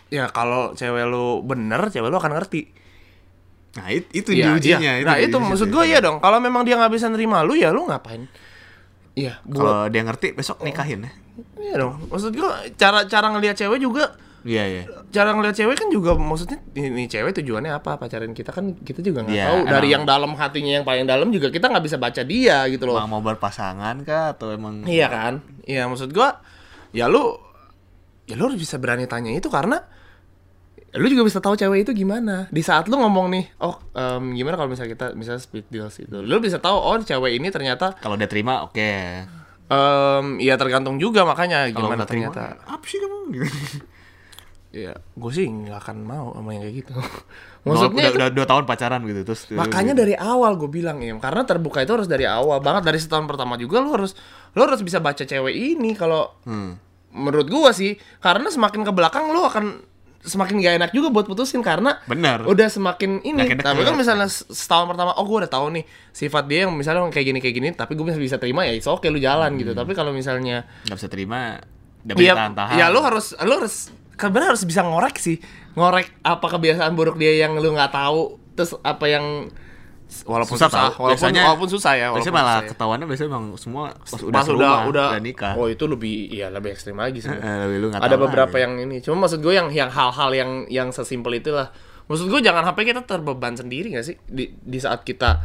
ya 0.09 0.25
kalau 0.29 0.73
cewek 0.73 1.05
lu 1.05 1.45
bener, 1.45 1.81
cewek 1.89 2.09
lu 2.09 2.17
akan 2.17 2.33
ngerti. 2.35 2.63
nah 3.69 3.93
it- 3.93 4.11
itu 4.11 4.33
Iya, 4.33 4.57
diujinya 4.57 4.93
iya. 4.97 5.05
Nah, 5.07 5.17
itu 5.21 5.37
di 5.37 5.45
maksud 5.45 5.69
gue 5.69 5.85
ya. 5.87 6.01
ya 6.01 6.09
dong. 6.09 6.19
Kalau 6.19 6.41
memang 6.41 6.65
dia 6.65 6.75
nggak 6.75 6.89
bisa 6.89 7.07
nerima 7.07 7.45
lu 7.45 7.53
ya 7.53 7.69
lu 7.71 7.85
ngapain? 7.85 8.27
Iya, 9.19 9.33
kalau 9.45 9.89
dia 9.89 10.01
ngerti 10.01 10.31
besok 10.33 10.63
nikahin 10.63 11.03
ya 11.03 11.13
Iya 11.59 11.75
dong. 11.77 12.07
Maksud 12.07 12.31
gua 12.33 12.55
cara 12.73 13.03
cara 13.05 13.27
ngelihat 13.29 13.57
cewek 13.57 13.79
juga 13.79 14.15
iya 14.41 14.63
iya 14.65 14.83
cara 15.09 15.35
ngelihat 15.35 15.57
cewek 15.57 15.75
kan 15.75 15.89
juga 15.89 16.15
maksudnya 16.15 16.63
ini 16.73 17.05
cewek 17.05 17.35
tujuannya 17.35 17.75
apa 17.75 17.95
pacarin 17.97 18.31
kita 18.31 18.49
kan 18.49 18.71
kita 18.79 19.03
juga 19.03 19.23
nggak 19.23 19.35
Iya, 19.35 19.45
tahu 19.45 19.59
dari 19.67 19.75
emang. 19.83 19.91
yang 19.91 20.05
dalam 20.05 20.33
hatinya 20.33 20.73
yang 20.73 20.87
paling 20.87 21.05
dalam 21.05 21.29
juga 21.29 21.51
kita 21.51 21.67
nggak 21.67 21.83
bisa 21.83 21.97
baca 21.97 22.23
dia 22.23 22.63
gitu 22.67 22.87
loh. 22.87 22.95
emang 22.97 23.11
mau 23.11 23.23
berpasangan 23.25 23.99
kah 24.03 24.33
atau 24.33 24.51
emang 24.51 24.87
Iya 24.87 25.11
kan? 25.11 25.35
Iya 25.63 25.85
maksud 25.85 26.11
gua 26.11 26.39
ya 26.91 27.11
lu 27.11 27.35
ya 28.25 28.35
lu 28.35 28.47
harus 28.47 28.57
bisa 28.57 28.79
berani 28.79 29.05
tanya 29.05 29.35
itu 29.35 29.49
karena 29.49 29.83
lu 30.97 31.07
juga 31.13 31.29
bisa 31.29 31.39
tahu 31.45 31.53
cewek 31.53 31.85
itu 31.85 31.93
gimana. 31.93 32.49
Di 32.49 32.65
saat 32.65 32.89
lu 32.89 32.97
ngomong 32.97 33.29
nih 33.29 33.45
oh 33.61 33.77
em, 33.93 34.33
gimana 34.33 34.57
kalau 34.57 34.73
misalnya 34.73 34.97
kita 34.97 35.07
misalnya 35.13 35.43
split 35.45 35.69
deals 35.69 35.97
itu 36.01 36.17
lu 36.25 36.41
bisa 36.41 36.57
tahu 36.57 36.77
oh 36.81 36.97
cewek 36.97 37.37
ini 37.37 37.53
ternyata 37.53 37.93
kalau 38.01 38.17
dia 38.17 38.31
terima 38.31 38.65
oke. 38.65 38.91
Em 39.69 40.27
ya 40.41 40.57
tergantung 40.57 40.97
juga 40.97 41.29
makanya 41.29 41.69
kalau 41.69 41.93
gimana 41.93 42.09
terima 42.09 42.33
ternyata. 42.33 42.65
apa 42.65 42.85
sih 42.89 42.97
kamu? 42.97 43.17
Gitu 43.37 43.49
ya 44.69 44.93
gue 44.93 45.33
sih 45.33 45.49
nggak 45.49 45.81
akan 45.81 45.97
mau 46.05 46.33
sama 46.37 46.57
yang 46.57 46.63
kayak 46.69 46.77
gitu. 46.85 46.93
Maksudnya 47.69 48.05
udah, 48.09 48.13
itu- 48.13 48.19
udah 48.21 48.29
dua 48.33 48.47
tahun 48.49 48.65
pacaran 48.65 49.01
gitu 49.05 49.21
terus 49.29 49.43
makanya 49.53 49.93
dari 49.97 50.15
awal 50.17 50.57
gue 50.57 50.71
bilang 50.73 51.01
ya 51.01 51.17
karena 51.21 51.45
terbuka 51.45 51.85
itu 51.85 51.93
harus 51.97 52.09
dari 52.09 52.25
awal 52.29 52.61
banget. 52.61 52.89
Dari 52.89 53.01
setahun 53.01 53.29
pertama 53.29 53.57
juga 53.61 53.81
lu 53.81 53.93
harus 53.93 54.17
lu 54.57 54.61
harus 54.65 54.81
bisa 54.81 55.01
baca 55.01 55.25
cewek 55.25 55.53
ini 55.53 55.93
kalau 55.97 56.33
hmm. 56.45 56.73
menurut 57.17 57.49
gua 57.49 57.77
sih. 57.77 57.97
Karena 58.21 58.49
semakin 58.49 58.85
ke 58.85 58.93
belakang 58.93 59.33
lu 59.33 59.41
akan 59.45 59.65
semakin 60.19 60.59
gak 60.59 60.75
enak 60.83 60.91
juga 60.91 61.15
buat 61.15 61.31
putusin 61.31 61.63
karena 61.63 62.03
benar 62.11 62.43
udah 62.45 62.69
semakin 62.69 63.23
ini. 63.23 63.47
Makin 63.47 63.63
tapi 63.63 63.81
kan 63.87 63.95
misalnya 63.95 64.27
setahun 64.29 64.91
pertama 64.91 65.15
oh 65.15 65.25
gue 65.25 65.47
udah 65.47 65.53
tahu 65.53 65.67
nih 65.79 65.85
sifat 66.11 66.45
dia 66.51 66.67
yang 66.67 66.75
misalnya 66.75 67.07
kayak 67.09 67.27
gini 67.31 67.39
kayak 67.39 67.55
gini 67.55 67.69
tapi 67.73 67.95
gue 67.95 68.05
bisa 68.07 68.19
bisa 68.19 68.37
terima 68.37 68.67
ya 68.67 68.75
oke 68.75 69.07
lu 69.09 69.23
jalan 69.23 69.55
gitu. 69.57 69.73
Hmm. 69.73 69.81
tapi 69.81 69.93
kalau 69.95 70.11
misalnya 70.11 70.67
nggak 70.91 70.97
bisa 70.99 71.09
terima 71.09 71.63
ya, 72.19 72.35
tahan-tahan 72.35 72.77
ya 72.77 72.87
lu 72.91 73.01
harus 73.03 73.35
lu 73.39 73.53
harus 73.63 73.95
sebenarnya 74.19 74.51
harus 74.55 74.65
bisa 74.67 74.83
ngorek 74.83 75.17
sih. 75.23 75.39
Ngorek 75.79 76.27
apa 76.27 76.47
kebiasaan 76.51 76.93
buruk 76.99 77.17
dia 77.17 77.39
yang 77.39 77.55
lu 77.55 77.71
nggak 77.71 77.95
tahu 77.95 78.43
terus 78.59 78.75
apa 78.83 79.07
yang 79.07 79.47
walaupun 80.25 80.57
susah, 80.57 80.69
Susah. 80.69 80.89
walaupun 80.97 81.13
Biasanya- 81.21 81.45
walaupun 81.45 81.69
susah 81.69 81.93
ya 81.93 82.07
walaupun 82.09 82.19
biasanya 82.19 82.35
malah 82.35 82.49
susah. 82.51 82.65
ya. 82.65 82.71
ketahuannya 82.73 83.07
biasanya 83.07 83.29
emang 83.29 83.45
semua 83.55 83.83
pas 83.93 84.09
udah 84.15 84.25
pas 84.25 84.25
udah 84.25 84.43
serumah, 84.43 84.81
udah 84.89 85.09
nikah. 85.21 85.53
oh 85.55 85.67
itu 85.67 85.85
lebih 85.85 86.15
iya 86.31 86.47
lebih 86.49 86.71
ekstrim 86.73 86.97
lagi 86.97 87.21
sih. 87.21 87.29
Lebih 87.29 87.77
lu 87.79 87.87
ada 87.93 88.17
beberapa 88.17 88.49
lagi. 88.51 88.65
yang 88.65 88.75
ini. 88.81 88.97
Cuma 88.99 89.23
maksud 89.23 89.39
gue 89.39 89.53
yang 89.53 89.69
yang 89.69 89.89
hal-hal 89.89 90.31
yang 90.33 90.51
yang 90.67 90.89
sesimpel 90.91 91.33
itulah. 91.35 91.69
Maksud 92.09 92.25
gue 92.27 92.41
jangan 92.41 92.65
sampai 92.65 92.83
kita 92.83 93.05
terbeban 93.05 93.53
sendiri 93.53 93.93
gak 93.93 94.03
sih? 94.03 94.17
Di 94.25 94.49
di 94.55 94.79
saat 94.81 95.05
kita 95.05 95.45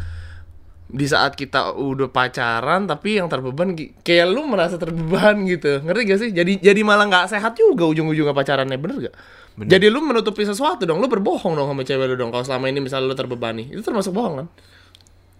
di 0.93 1.09
saat 1.09 1.33
kita 1.33 1.73
udah 1.73 2.13
pacaran 2.13 2.85
tapi 2.85 3.17
yang 3.17 3.25
terbeban 3.25 3.73
kayak 4.05 4.29
lu 4.29 4.45
merasa 4.45 4.77
terbeban 4.77 5.41
gitu 5.49 5.81
ngerti 5.81 6.01
gak 6.05 6.19
sih 6.21 6.29
jadi 6.29 6.53
jadi 6.61 6.81
malah 6.85 7.09
nggak 7.09 7.33
sehat 7.33 7.57
juga 7.57 7.89
ujung-ujungnya 7.89 8.29
pacarannya 8.29 8.77
bener 8.77 9.09
gak 9.09 9.15
Bener. 9.57 9.69
jadi 9.73 9.89
lu 9.89 10.05
menutupi 10.05 10.45
sesuatu 10.45 10.85
dong 10.85 11.01
lu 11.01 11.09
berbohong 11.09 11.57
dong 11.57 11.65
sama 11.65 11.81
cewek 11.81 12.13
lu 12.13 12.15
dong 12.17 12.29
kalau 12.29 12.45
selama 12.45 12.69
ini 12.69 12.85
misalnya 12.85 13.09
lu 13.09 13.17
terbebani 13.17 13.73
itu 13.73 13.81
termasuk 13.81 14.13
bohong 14.13 14.45
kan 14.45 14.47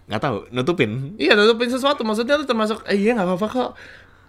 nggak 0.04 0.20
tahu 0.20 0.36
nutupin 0.52 1.16
Iya, 1.16 1.32
tutupin 1.32 1.72
sesuatu. 1.72 2.04
Maksudnya 2.04 2.36
lu 2.36 2.44
termasuk 2.44 2.84
eh 2.84 2.92
iya 2.92 3.16
nggak 3.16 3.24
apa-apa 3.24 3.46
kok. 3.48 3.70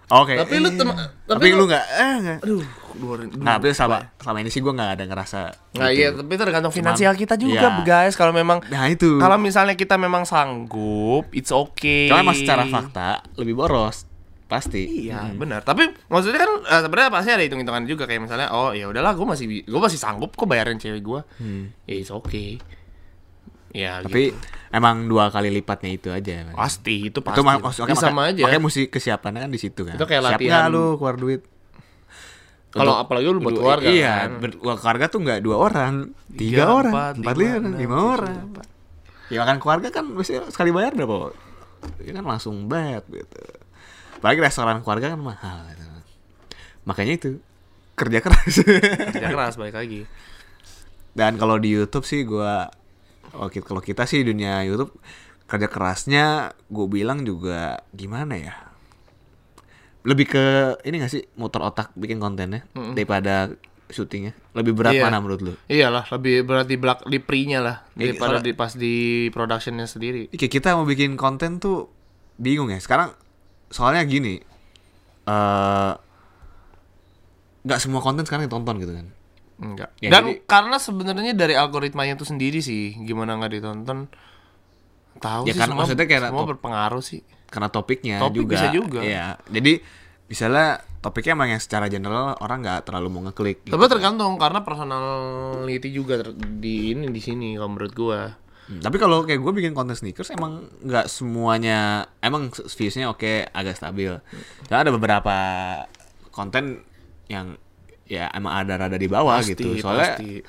Oke 0.08 0.34
Tapi 0.36 0.54
lu 0.56 0.68
tem- 0.70 0.86
tapi, 0.86 1.02
tapi 1.26 1.46
lu 1.48 1.56
lu- 1.56 1.66
nggak 1.66 1.84
eh 1.90 2.14
nggak 2.18 2.38
Aduh, 2.40 2.62
keluarin. 2.90 3.28
nah 3.36 3.56
tapi 3.56 3.70
sama 3.70 4.14
selama 4.16 4.38
ini 4.38 4.48
sih 4.48 4.58
gue 4.58 4.70
nggak 4.70 4.90
ada 4.92 5.04
ngerasa 5.04 5.40
Nah, 5.74 5.88
gitu. 5.88 5.98
iya, 5.98 6.08
tapi 6.10 6.32
tergantung 6.34 6.70
finansial 6.70 7.12
kita 7.12 7.34
juga, 7.34 7.58
iya. 7.58 7.82
guys. 7.82 8.14
Kalau 8.14 8.30
memang 8.30 8.64
nah 8.66 8.86
itu 8.86 9.18
kalau 9.18 9.36
misalnya 9.36 9.74
kita 9.74 9.94
memang 9.94 10.24
sanggup, 10.24 11.28
it's 11.30 11.50
okay. 11.50 12.06
Cuma 12.06 12.22
emang 12.22 12.34
secara 12.34 12.64
fakta 12.64 13.08
lebih 13.34 13.54
boros 13.54 14.06
pasti 14.46 14.86
Iya, 15.04 15.26
benar. 15.32 15.60
Tapi 15.60 15.84
maksudnya 16.06 16.38
kan 16.38 16.50
eh, 16.62 16.80
sebenarnya 16.80 17.10
pasti 17.10 17.30
ada 17.30 17.42
hitung-hitungan 17.42 17.82
juga 17.84 18.06
kayak 18.06 18.22
misalnya 18.22 18.48
oh 18.48 18.70
ya 18.70 18.86
udahlah 18.86 19.12
gue 19.12 19.26
masih 19.26 19.44
gue 19.60 19.80
masih 19.82 19.98
sanggup 19.98 20.32
kok 20.32 20.46
bayarin 20.46 20.76
cewek 20.76 21.02
gue. 21.02 21.20
Ya 21.84 21.94
it's 21.94 22.08
okay. 22.08 22.62
Ya, 23.68 24.00
tapi 24.00 24.30
gitu. 24.30 24.38
emang 24.70 25.04
dua 25.04 25.28
kali 25.28 25.50
lipatnya 25.50 25.90
itu 25.90 26.08
aja 26.08 26.46
Mas. 26.46 26.56
pasti 26.56 27.08
itu 27.08 27.18
pasti. 27.18 27.36
itu 27.36 27.42
mak 27.42 27.58
maksudnya 27.60 27.92
Ya, 27.92 27.98
sama 27.98 28.22
aja. 28.28 28.40
makanya 28.42 28.62
mesti 28.62 28.82
kesiapannya 28.86 29.40
kan 29.40 29.50
di 29.50 29.58
situ 29.58 29.80
kan 29.82 29.94
Itu 29.94 30.04
kayak 30.04 30.22
siap 30.22 30.32
latihan. 30.34 30.68
lu 30.68 30.96
keluar 30.96 31.16
duit 31.16 31.42
Kalau 32.68 32.94
apalagi 32.94 33.24
lu 33.26 33.40
buat 33.40 33.52
keluarga 33.54 33.88
iya 33.88 34.28
kan. 34.28 34.52
keluarga 34.52 35.06
tuh 35.06 35.20
nggak 35.20 35.40
dua 35.40 35.56
orang 35.58 35.94
tiga 36.28 36.60
Tiga, 36.60 36.64
orang 36.70 36.92
empat, 36.92 37.14
empat, 37.16 37.34
lima, 37.34 37.56
lima, 37.58 37.76
lima 37.78 37.96
orang 37.96 38.36
ya 39.26 39.38
makan 39.40 39.56
keluarga 39.56 39.88
kan 39.90 40.04
mesti 40.06 40.32
sekali 40.46 40.70
bayar 40.70 40.92
berapa 40.92 41.32
ya 41.98 42.12
kan 42.12 42.24
langsung 42.24 42.54
bayar 42.66 43.02
gitu 43.04 43.40
apalagi 44.14 44.40
restoran 44.40 44.80
keluarga 44.80 45.10
kan 45.10 45.20
mahal 45.20 45.66
gitu. 45.68 45.84
makanya 46.84 47.12
itu 47.14 47.28
kerja 47.94 48.20
keras 48.20 48.54
Kerja 49.10 49.26
keras 49.26 49.54
balik 49.56 49.74
lagi. 49.74 50.04
dan 51.12 51.34
kalau 51.34 51.56
di 51.56 51.72
YouTube 51.72 52.04
sih 52.04 52.22
gua 52.22 52.68
oh, 53.36 53.46
ki- 53.46 53.60
kalau 53.60 53.78
kita 53.78 54.02
sih 54.02 54.20
dunia 54.20 54.60
YouTube 54.62 54.90
kerja 55.44 55.66
kerasnya 55.66 56.26
gue 56.66 56.86
bilang 56.86 57.22
juga 57.22 57.60
gimana 57.90 58.34
ya 58.34 58.54
lebih 60.02 60.26
ke 60.28 60.44
ini 60.82 60.98
gak 60.98 61.12
sih 61.12 61.22
motor 61.34 61.62
otak 61.64 61.90
bikin 61.92 62.16
kontennya 62.16 62.62
daripada 62.92 63.50
syutingnya 63.86 64.34
lebih 64.52 64.72
berat 64.72 64.92
Iya. 64.92 65.02
mana 65.04 65.18
menurut 65.18 65.40
lu? 65.40 65.52
Iyalah, 65.64 66.10
lebih 66.10 66.42
berat 66.42 66.66
di 66.66 66.74
belak 66.74 66.98
di 67.04 67.18
pre-nya 67.18 67.58
lah 67.58 67.76
Iya, 67.92 68.10
daripada 68.10 68.38
di 68.40 68.52
pas 68.52 68.72
di 68.72 68.94
productionnya 69.28 69.84
sendiri. 69.84 70.26
Kayak 70.28 70.52
kita 70.52 70.68
mau 70.72 70.82
bikin 70.82 71.14
konten 71.14 71.58
tuh 71.58 71.86
bingung 72.34 72.66
ya 72.66 72.78
sekarang 72.78 73.14
soalnya 73.68 74.02
gini 74.02 74.42
eh 75.24 75.92
nggak 77.62 77.80
semua 77.80 77.98
konten 77.98 78.22
sekarang 78.22 78.46
ditonton 78.46 78.78
gitu 78.78 78.92
kan 78.92 79.06
Enggak. 79.56 79.88
Ya, 79.98 80.10
Dan 80.12 80.22
jadi- 80.28 80.40
karena 80.44 80.76
sebenarnya 80.76 81.32
dari 81.32 81.54
algoritmanya 81.54 82.14
itu 82.14 82.24
sendiri 82.24 82.60
sih, 82.60 82.92
gimana 83.02 83.36
nggak 83.36 83.52
ditonton? 83.52 84.08
Tahu 85.16 85.48
Ya, 85.48 85.52
sih 85.52 85.58
karena 85.58 85.72
semua, 85.72 85.80
maksudnya 85.82 86.06
kayak 86.06 86.22
semua 86.28 86.42
top- 86.44 86.50
berpengaruh 86.52 87.00
sih. 87.00 87.20
karena 87.46 87.70
topiknya 87.70 88.18
Topik 88.18 88.42
juga 88.42 88.52
bisa 88.52 88.66
juga. 88.68 89.00
Iya. 89.00 89.26
Jadi 89.48 89.72
misalnya 90.26 90.66
topiknya 90.98 91.32
emang 91.32 91.48
yang 91.48 91.62
secara 91.62 91.86
general 91.86 92.34
orang 92.36 92.58
nggak 92.60 92.80
terlalu 92.84 93.08
mau 93.08 93.22
ngeklik 93.24 93.64
gitu. 93.64 93.72
Tapi 93.72 93.86
tergantung 93.86 94.34
karena 94.36 94.60
personality 94.60 95.88
juga 95.88 96.20
di 96.34 96.90
ini 96.90 97.08
di 97.08 97.20
sini 97.22 97.54
kalau 97.54 97.70
menurut 97.70 97.94
gua. 97.94 98.34
Hmm, 98.66 98.82
tapi 98.82 98.98
kalau 98.98 99.22
kayak 99.22 99.38
gue 99.38 99.52
bikin 99.54 99.72
konten 99.72 99.94
sneakers 99.94 100.34
emang 100.34 100.66
nggak 100.82 101.06
semuanya 101.06 102.10
emang 102.18 102.50
viewsnya 102.50 103.06
oke 103.06 103.46
agak 103.46 103.78
stabil. 103.78 104.10
Cuma 104.66 104.82
ada 104.82 104.90
beberapa 104.90 105.36
konten 106.28 106.82
yang 107.26 107.54
ya 108.06 108.30
emang 108.32 108.54
ada 108.64 108.78
rada 108.78 108.96
di 108.96 109.10
bawah 109.10 109.42
Pasti, 109.42 109.52
gitu. 109.58 109.76
Soalnya 109.78 110.16
pasti. 110.16 110.40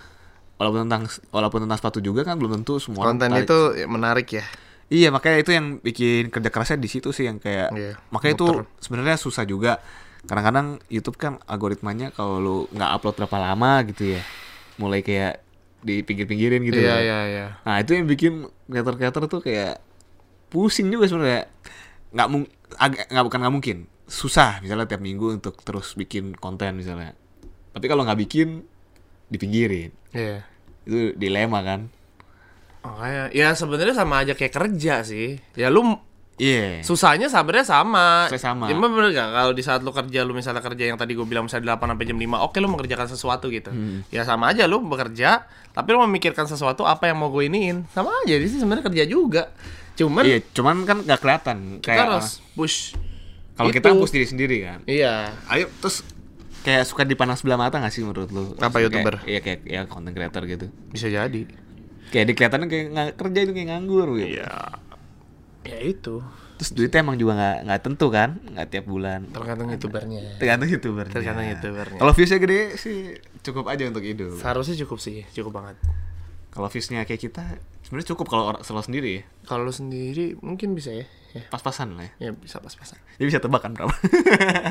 walaupun 0.57 0.79
tentang 0.89 1.03
walaupun 1.29 1.59
tentang 1.65 1.77
sepatu 1.77 1.99
juga 2.01 2.21
kan 2.25 2.37
belum 2.37 2.61
tentu 2.61 2.77
semua 2.81 3.05
konten 3.09 3.29
itu 3.37 3.85
menarik 3.89 4.29
ya. 4.37 4.45
Iya 4.87 5.11
makanya 5.11 5.37
itu 5.43 5.51
yang 5.51 5.83
bikin 5.83 6.31
kerja 6.31 6.47
kerasnya 6.47 6.79
di 6.79 6.87
situ 6.87 7.11
sih 7.11 7.27
yang 7.27 7.43
kayak 7.43 7.75
Iya, 7.75 7.99
makanya 8.07 8.33
itu 8.39 8.47
muter. 8.47 8.65
sebenarnya 8.79 9.17
susah 9.19 9.43
juga. 9.43 9.83
Kadang-kadang 10.23 10.79
YouTube 10.87 11.19
kan 11.19 11.43
algoritmanya 11.43 12.15
kalau 12.15 12.39
lu 12.39 12.57
nggak 12.71 12.89
upload 12.95 13.15
berapa 13.19 13.37
lama 13.51 13.83
gitu 13.91 14.15
ya, 14.15 14.21
mulai 14.79 15.03
kayak 15.03 15.43
di 15.83 16.01
pinggir-pinggirin 16.07 16.63
gitu. 16.63 16.79
Iya 16.79 16.93
loh. 16.95 16.99
iya 17.03 17.19
iya. 17.27 17.45
Nah 17.67 17.83
itu 17.83 17.99
yang 17.99 18.07
bikin 18.07 18.47
creator-creator 18.71 19.27
tuh 19.27 19.41
kayak 19.43 19.83
pusing 20.47 20.87
juga 20.87 21.11
sebenarnya. 21.11 21.51
Nggak 22.15 22.27
mung 22.31 22.43
agak 22.79 23.11
nggak 23.11 23.25
bukan 23.27 23.39
nggak 23.43 23.53
mungkin, 23.59 23.77
susah 24.07 24.63
misalnya 24.63 24.87
tiap 24.87 25.03
minggu 25.03 25.35
untuk 25.39 25.59
terus 25.67 25.99
bikin 25.99 26.31
konten 26.35 26.79
misalnya. 26.79 27.11
Tapi 27.77 27.85
kalau 27.85 28.01
nggak 28.01 28.17
bikin 28.19 28.65
dipinggirin, 29.27 29.93
Iya. 30.09 30.41
itu 30.83 31.13
dilema 31.13 31.61
kan. 31.61 31.93
Makanya 32.81 33.23
ya 33.29 33.53
sebenarnya 33.53 33.93
sama 33.93 34.23
aja 34.23 34.33
kayak 34.33 34.53
kerja 34.53 35.03
sih. 35.03 35.37
Ya 35.53 35.67
lu 35.67 35.83
Iya. 36.37 36.81
susahnya 36.81 37.27
sebenarnya 37.27 37.65
sama. 37.65 38.29
Susahnya 38.29 38.41
sama. 38.41 38.65
Ya, 38.65 38.77
bener 38.77 39.09
gak? 39.09 39.29
Kalau 39.31 39.51
di 39.51 39.61
saat 39.61 39.81
lu 39.81 39.89
kerja 39.89 40.21
lu 40.21 40.31
misalnya 40.31 40.61
kerja 40.61 40.83
yang 40.85 40.95
tadi 40.95 41.13
gue 41.13 41.25
bilang 41.25 41.45
misalnya 41.45 41.73
8 41.73 41.89
sampai 41.89 42.05
jam 42.05 42.13
5, 42.15 42.37
oke 42.39 42.57
lu 42.57 42.69
mengerjakan 42.69 43.09
sesuatu 43.09 43.49
gitu. 43.49 43.73
Hmm. 43.73 44.05
Ya 44.09 44.21
sama 44.21 44.53
aja 44.53 44.65
lu 44.65 44.77
bekerja, 44.79 45.43
tapi 45.71 45.89
lu 45.91 45.99
memikirkan 45.99 46.45
sesuatu 46.45 46.81
apa 46.81 47.05
yang 47.05 47.17
mau 47.17 47.29
gue 47.29 47.45
iniin. 47.45 47.89
Sama 47.89 48.13
aja 48.21 48.37
di 48.37 48.45
sini 48.45 48.61
sebenarnya 48.61 48.85
kerja 48.85 49.03
juga. 49.05 49.43
Cuman 49.93 50.23
Iya, 50.23 50.37
cuman 50.53 50.85
kan 50.85 50.97
nggak 51.03 51.19
kelihatan. 51.19 51.57
kita 51.81 51.89
Kayak 51.89 52.05
harus 52.07 52.37
push. 52.53 52.93
kalau 53.57 53.73
kita 53.73 53.89
push 53.91 54.13
diri 54.13 54.25
sendiri 54.29 54.57
kan. 54.61 54.79
Iya. 54.85 55.33
Ayo 55.49 55.73
terus 55.81 56.05
kayak 56.67 56.83
suka 56.83 57.07
dipandang 57.07 57.39
sebelah 57.39 57.55
mata 57.55 57.79
gak 57.79 57.95
sih 57.95 58.03
menurut 58.03 58.27
lu? 58.27 58.51
Apa 58.59 58.83
YouTuber? 58.83 59.23
Iya 59.23 59.39
kayak 59.39 59.59
ya 59.63 59.87
content 59.87 60.11
creator 60.11 60.43
gitu. 60.43 60.67
Bisa 60.91 61.07
jadi. 61.07 61.47
Kayak 62.11 62.25
dikelihatannya 62.35 62.67
kayak 62.67 62.85
nggak 62.91 63.09
kerja 63.15 63.39
itu 63.47 63.51
kayak 63.55 63.67
nganggur 63.71 64.07
gitu. 64.19 64.43
Iya. 64.43 64.51
Ya 65.63 65.79
itu. 65.79 66.19
Terus 66.59 66.69
duitnya 66.75 66.99
emang 67.07 67.15
juga 67.15 67.39
nggak 67.39 67.57
nggak 67.71 67.81
tentu 67.87 68.07
kan, 68.11 68.29
nggak 68.51 68.67
tiap 68.67 68.85
bulan. 68.89 69.19
Tergantung 69.31 69.67
youtubernya. 69.71 70.23
Tergantung 70.35 70.67
youtuber. 70.67 71.05
Tergantung 71.07 71.45
YouTubernya. 71.47 71.99
Kalau 72.03 72.13
viewsnya 72.15 72.39
gede 72.43 72.61
sih 72.75 73.15
cukup 73.47 73.71
aja 73.71 73.87
untuk 73.87 74.03
hidup. 74.03 74.35
Seharusnya 74.35 74.75
cukup 74.83 74.99
sih, 74.99 75.23
cukup 75.31 75.63
banget. 75.63 75.79
Kalau 76.51 76.67
viewsnya 76.67 77.07
kayak 77.07 77.21
kita 77.31 77.43
sebenarnya 77.87 78.07
cukup 78.11 78.25
kalau 78.27 78.43
orang 78.51 78.63
selo 78.67 78.83
sendiri 78.83 79.21
ya. 79.21 79.23
Kalau 79.47 79.63
lu 79.63 79.71
sendiri 79.71 80.35
mungkin 80.43 80.75
bisa 80.75 80.91
ya. 80.91 81.07
Ya, 81.31 81.43
Pas-pasan 81.47 81.93
lah 81.93 82.07
ya. 82.07 82.11
ya 82.17 82.31
bisa 82.31 82.57
pas-pasan. 82.57 82.95
Jadi 83.15 83.25
bisa 83.25 83.39
tebak 83.39 83.59
kan 83.59 83.75
berapa? 83.75 83.91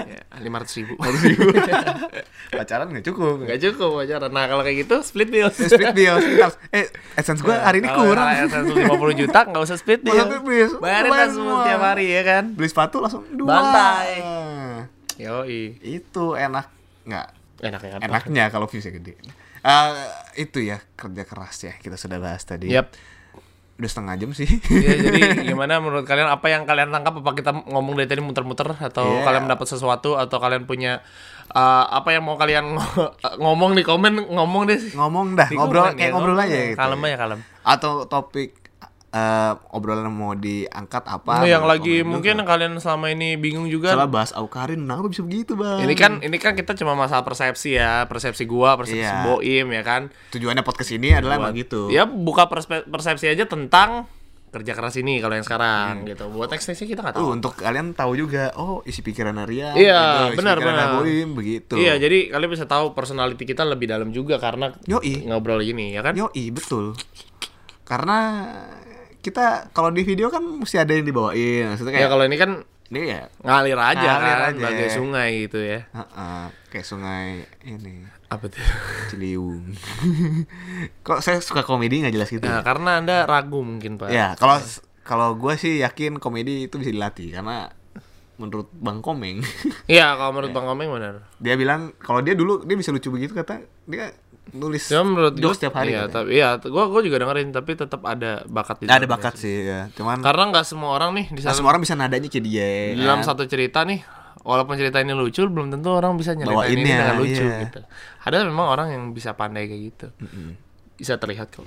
ya, 0.09 0.23
500 0.41 0.79
ribu. 0.81 0.95
Pacaran 2.59 2.87
nggak 2.89 3.05
cukup. 3.05 3.45
Gak 3.45 3.61
cukup 3.61 3.91
pacaran. 3.99 4.31
Nah 4.33 4.45
kalau 4.47 4.63
kayak 4.63 4.89
gitu 4.89 4.97
split 5.01 5.29
deal. 5.29 5.47
Eh, 5.47 5.69
split 5.69 5.93
deal. 5.93 6.17
Eh, 6.73 6.87
AdSense 7.15 7.41
gue 7.41 7.53
hari 7.53 7.85
ini 7.85 7.89
Kalau 7.89 8.09
kurang. 8.09 8.27
AdSense 8.27 8.67
lu 8.67 8.77
50 8.79 9.21
juta 9.21 9.39
nggak 9.45 9.63
usah 9.63 9.77
split 9.77 10.01
Nggak 10.01 10.17
deal. 10.43 10.71
Bayarin 10.81 10.81
Bayar 10.81 11.05
langsung 11.29 11.45
semua. 11.45 11.61
setiap 11.63 11.81
hari 11.83 12.07
ya 12.09 12.23
kan. 12.25 12.45
Beli 12.53 12.69
sepatu 12.69 12.97
langsung 12.99 13.23
dua. 13.31 13.49
Bantai. 13.49 14.11
Yoi. 15.17 15.63
Itu 15.81 16.35
enak 16.35 16.67
nggak? 17.05 17.27
Enak 17.63 17.81
ya 17.81 17.91
kan? 17.97 18.01
Enaknya 18.03 18.45
kalau 18.49 18.67
viewsnya 18.67 18.93
gede. 18.93 19.17
Eh, 19.61 19.93
itu 20.39 20.63
ya 20.63 20.79
kerja 20.95 21.23
keras 21.23 21.57
ya 21.63 21.75
kita 21.75 21.97
sudah 21.97 22.17
bahas 22.17 22.43
tadi. 22.43 22.71
Yap. 22.71 22.93
Udah 23.77 23.91
setengah 23.93 24.15
jam 24.17 24.31
sih. 24.33 24.49
Iya 24.49 24.93
jadi 25.05 25.21
gimana 25.45 25.79
menurut 25.79 26.09
kalian 26.09 26.27
apa 26.27 26.49
yang 26.49 26.65
kalian 26.65 26.89
tangkap 26.89 27.21
apa 27.21 27.31
kita 27.33 27.53
ngomong 27.69 27.95
dari 27.95 28.09
tadi 28.09 28.25
muter-muter 28.25 28.73
atau 28.73 29.05
Iya. 29.05 29.25
kalian 29.25 29.43
mendapat 29.45 29.69
sesuatu 29.69 30.17
atau 30.17 30.37
kalian 30.41 30.65
punya 30.65 31.05
uh, 31.53 31.85
apa 31.87 32.17
yang 32.17 32.25
mau 32.25 32.41
kalian 32.41 32.73
ngomong 33.45 33.77
di 33.77 33.85
komen 33.85 34.33
ngomong 34.33 34.65
deh 34.65 34.81
Ngomong 34.97 35.37
dah, 35.37 35.49
Di 35.49 35.61
ngobrol 35.61 35.93
komen, 35.93 35.97
kayak 35.97 36.09
ya, 36.09 36.15
ngobrol 36.17 36.39
aja 36.41 36.57
gitu. 36.57 36.79
Kalem 36.81 37.05
aja 37.05 37.17
kalem. 37.21 37.41
Atau 37.63 37.93
topik 38.09 38.57
eh 39.17 39.53
obrolan 39.73 40.13
mau 40.13 40.37
diangkat 40.37 41.05
apa? 41.09 41.49
yang 41.49 41.65
lagi 41.65 42.05
mungkin 42.05 42.37
juga. 42.37 42.53
kalian 42.53 42.77
selama 42.77 43.09
ini 43.09 43.41
bingung 43.41 43.65
juga 43.67 43.97
Salah 43.97 44.05
bahas 44.05 44.37
Aukarin, 44.37 44.85
kenapa 44.85 45.09
bisa 45.09 45.25
begitu 45.25 45.57
bang? 45.57 45.81
Ini 45.81 45.95
kan 45.97 46.13
ini 46.21 46.37
kan 46.37 46.53
kita 46.53 46.77
cuma 46.77 46.93
masalah 46.93 47.25
persepsi 47.25 47.81
ya, 47.81 48.05
persepsi 48.05 48.45
gua, 48.45 48.77
persepsi 48.77 49.01
Iya. 49.01 49.25
Boim 49.25 49.73
ya 49.73 49.81
kan. 49.81 50.13
tujuannya 50.29 50.61
podcast 50.61 50.93
ini 50.93 51.17
adalah 51.17 51.41
emang 51.41 51.57
gitu. 51.57 51.89
Ya 51.89 52.05
buka 52.05 52.45
persepsi 52.85 53.33
aja 53.33 53.49
tentang 53.49 54.05
kerja 54.47 54.73
keras 54.73 54.97
ini 54.97 55.21
kalau 55.21 55.37
yang 55.37 55.45
sekarang 55.45 56.05
gitu. 56.05 56.33
Buat 56.33 56.49
next 56.49 56.65
nextnya 56.67 56.89
kita 56.89 57.01
nggak 57.05 57.15
tahu. 57.17 57.23
Tuh 57.23 57.31
untuk 57.31 57.53
kalian 57.57 57.93
tahu 57.93 58.13
juga, 58.17 58.57
oh 58.57 58.81
isi 58.85 59.05
pikiran 59.05 59.37
Arya, 59.37 59.77
Iya, 59.77 60.33
gitu, 60.33 60.41
benar, 60.41 60.57
benar. 60.61 60.87
Boim 60.97 61.37
begitu. 61.37 61.77
Iya, 61.77 62.01
jadi 62.01 62.33
kalian 62.33 62.51
bisa 62.51 62.65
tahu 62.65 62.97
personality 62.97 63.45
kita 63.45 63.65
lebih 63.65 63.85
dalam 63.87 64.11
juga 64.11 64.41
karena 64.41 64.73
Yoi. 64.89 65.29
ngobrol 65.29 65.61
gini 65.61 65.93
ya 65.93 66.01
kan. 66.01 66.17
Yoi, 66.17 66.49
betul. 66.51 66.97
Karena 67.85 68.49
kita 69.27 69.45
kalau 69.71 69.91
di 69.91 70.03
video 70.03 70.29
kan 70.29 70.41
mesti 70.41 70.79
ada 70.79 70.91
yang 70.91 71.03
dibawain, 71.03 71.67
maksudnya 71.69 71.91
Ya 71.91 71.97
kayak 71.99 72.11
kalau 72.11 72.25
ini 72.25 72.37
kan 72.37 72.51
ini 72.87 73.11
ya, 73.11 73.27
ngalir 73.41 73.75
aja 73.75 74.11
Ngalir 74.15 74.39
kan, 74.39 74.53
aja. 74.53 74.63
bagai 74.63 74.89
sungai 74.93 75.31
gitu 75.43 75.59
ya. 75.59 75.81
heeh, 75.91 76.43
kayak 76.69 76.87
sungai 76.87 77.27
ini 77.61 78.07
Apa 78.27 78.47
tuh? 78.47 78.63
Ciliwung. 79.09 79.75
Kok 81.07 81.19
saya 81.21 81.39
suka 81.41 81.63
komedi 81.63 82.03
nggak 82.03 82.11
jelas 82.13 82.27
gitu? 82.29 82.43
Nah, 82.43 82.63
karena 82.63 82.99
Anda 82.99 83.23
ragu 83.23 83.61
mungkin, 83.61 83.97
Pak. 83.97 84.09
Ya, 84.09 84.35
kalau 84.35 84.59
kalau 85.03 85.35
gue 85.35 85.55
sih 85.55 85.79
yakin 85.79 86.19
komedi 86.19 86.67
itu 86.67 86.75
bisa 86.77 86.91
dilatih 86.91 87.31
karena 87.33 87.71
menurut 88.37 88.69
Bang 88.71 89.01
Komeng 89.01 89.41
Iya, 89.87 90.13
kalau 90.13 90.35
menurut 90.35 90.53
Bang 90.57 90.67
Komeng 90.67 90.91
benar. 90.91 91.25
dia 91.39 91.55
bilang 91.55 91.95
kalau 91.97 92.21
dia 92.21 92.35
dulu 92.35 92.63
dia 92.63 92.75
bisa 92.75 92.91
lucu 92.91 93.09
begitu 93.09 93.33
kata 93.33 93.63
dia 93.87 94.13
nulis 94.49 94.87
Ya 94.87 95.01
menurut 95.01 95.33
gue 95.33 95.43
jokes 95.43 95.59
setiap 95.59 95.75
hari 95.75 95.91
Iya, 95.91 96.07
katanya. 96.07 96.15
tapi 96.15 96.29
iya, 96.33 96.49
gue 96.57 96.85
gue 96.87 97.01
juga 97.03 97.17
dengerin 97.19 97.49
tapi 97.51 97.71
tetap 97.73 98.01
ada 98.03 98.45
bakat 98.45 98.77
di 98.79 98.85
ada 98.87 99.03
bakat 99.05 99.35
sih 99.35 99.65
ya 99.65 99.91
cuman 99.93 100.21
Karena 100.21 100.43
nggak 100.49 100.65
semua 100.65 100.91
orang 100.93 101.11
nih 101.13 101.27
di 101.29 101.41
sana 101.41 101.53
semua 101.53 101.71
orang 101.71 101.81
bisa 101.81 101.95
nadanya 101.95 102.27
kayak 102.27 102.45
dia 102.45 102.69
di 102.93 103.01
dalam 103.01 103.21
kan. 103.21 103.29
satu 103.29 103.43
cerita 103.45 103.83
nih 103.83 104.01
walaupun 104.41 104.75
cerita 104.75 104.99
ini 104.99 105.11
lucu 105.11 105.43
belum 105.43 105.69
tentu 105.69 105.91
orang 105.91 106.15
bisa 106.15 106.31
nyeritain 106.31 106.55
ini 106.71 106.87
Bawainnya, 106.87 106.97
dengan 106.97 107.17
lucu 107.17 107.43
iya. 107.43 107.59
gitu. 107.67 107.81
Ada 108.23 108.37
memang 108.45 108.67
orang 108.69 108.89
yang 108.91 109.03
bisa 109.11 109.31
pandai 109.33 109.67
kayak 109.67 109.83
gitu. 109.89 110.07
Bisa 110.95 111.15
terlihat 111.15 111.51
kok. 111.51 111.67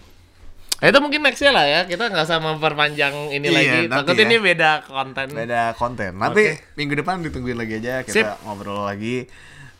Nah, 0.79 0.87
itu 0.87 0.95
mungkin 0.97 1.19
nextnya 1.19 1.51
lah 1.51 1.67
ya 1.67 1.79
kita 1.83 2.07
nggak 2.07 2.23
usah 2.23 2.39
memperpanjang 2.39 3.11
ini 3.29 3.45
Iya, 3.45 3.53
lagi. 3.53 3.79
Takut 3.91 4.15
ya. 4.15 4.23
ini 4.23 4.35
beda 4.39 4.71
konten. 4.85 5.27
beda 5.29 5.61
konten 5.73 6.11
nanti 6.15 6.55
Oke. 6.55 6.63
minggu 6.73 6.95
depan 6.95 7.19
ditungguin 7.19 7.59
lagi 7.59 7.73
aja 7.77 7.99
kita 8.01 8.15
Sip. 8.15 8.27
ngobrol 8.41 8.81
lagi 8.81 9.27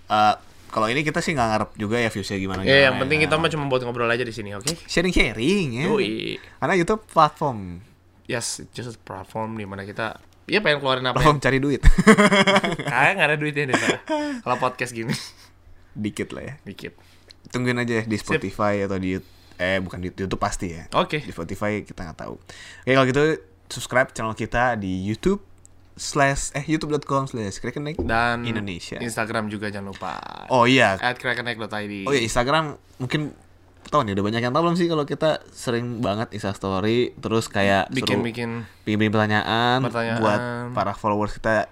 Eh, 0.05 0.35
kalau 0.69 0.88
ini 0.88 1.01
kita 1.01 1.19
sih 1.19 1.34
nggak 1.34 1.49
ngarep 1.49 1.69
juga 1.75 1.97
ya 1.97 2.10
viewsnya 2.10 2.38
gimana 2.38 2.62
Ya, 2.63 2.89
yang 2.89 2.97
penting 2.97 3.19
kita 3.21 3.36
mah 3.36 3.49
cuma 3.49 3.65
buat 3.67 3.82
ngobrol 3.82 4.08
aja 4.08 4.21
di 4.21 4.32
sini, 4.32 4.53
oke? 4.53 4.69
sharing 4.86 5.12
sharing 5.12 5.67
ya. 5.82 5.86
Yoi. 5.89 6.38
karena 6.58 6.73
YouTube 6.73 7.03
platform. 7.05 7.82
Yes, 8.25 8.62
just 8.71 9.01
platform 9.01 9.58
di 9.58 9.65
mana 9.65 9.84
kita 9.84 10.21
Iya 10.45 10.65
pengen 10.65 10.82
keluarin 10.82 11.05
apa 11.05 11.17
ya? 11.17 11.29
platform 11.29 11.38
cari 11.38 11.58
duit. 11.62 11.82
Kayak 12.89 13.12
nggak 13.17 13.27
ada 13.29 13.38
duitnya 13.38 13.63
deh. 13.69 13.77
Kalau 14.41 14.58
podcast 14.58 14.97
gini. 14.97 15.13
Dikit 15.93 16.34
lah 16.34 16.41
ya. 16.41 16.53
Dikit. 16.65 16.97
Tungguin 17.53 17.77
aja 17.77 18.01
di 18.01 18.17
Spotify 18.17 18.82
atau 18.82 18.97
di 18.97 19.13
eh 19.60 19.77
bukan 19.77 20.01
di 20.01 20.10
YouTube 20.10 20.41
pasti 20.41 20.73
ya. 20.73 20.89
Oke. 20.97 21.21
Di 21.21 21.29
Spotify 21.29 21.86
kita 21.86 22.01
nggak 22.01 22.19
tahu. 22.25 22.34
Oke 22.82 22.91
kalau 22.97 23.05
gitu 23.05 23.23
subscribe 23.69 24.10
channel 24.10 24.34
kita 24.34 24.73
di 24.73 25.05
YouTube 25.05 25.45
slash 25.99 26.55
eh 26.55 26.63
youtube.com 26.63 27.27
slash 27.27 27.59
Krakenek 27.59 27.99
Dan 27.99 28.47
Indonesia. 28.47 28.97
Instagram 28.97 29.51
juga 29.51 29.67
jangan 29.67 29.91
lupa. 29.91 30.15
Oh 30.47 30.63
iya. 30.63 30.95
At 30.95 31.19
krakenek.id 31.19 32.07
oh 32.07 32.13
iya 32.15 32.21
Instagram 32.23 32.79
mungkin 32.97 33.35
tahu 33.89 34.05
nih 34.05 34.13
udah 34.13 34.25
banyak 34.25 34.41
yang 34.41 34.53
tahu 34.53 34.63
belum 34.63 34.77
sih 34.77 34.85
kalau 34.85 35.03
kita 35.03 35.41
sering 35.49 35.99
banget 35.99 36.29
Insta 36.31 36.53
story 36.53 37.12
terus 37.17 37.49
kayak 37.49 37.89
suruh 37.89 37.97
Bikin-bikin 37.99 38.49
bikin 38.85 39.09
pertanyaan, 39.09 39.81
Pertanyaan. 39.81 40.19
buat 40.21 40.39
para 40.71 40.93
followers 40.93 41.33
kita 41.33 41.65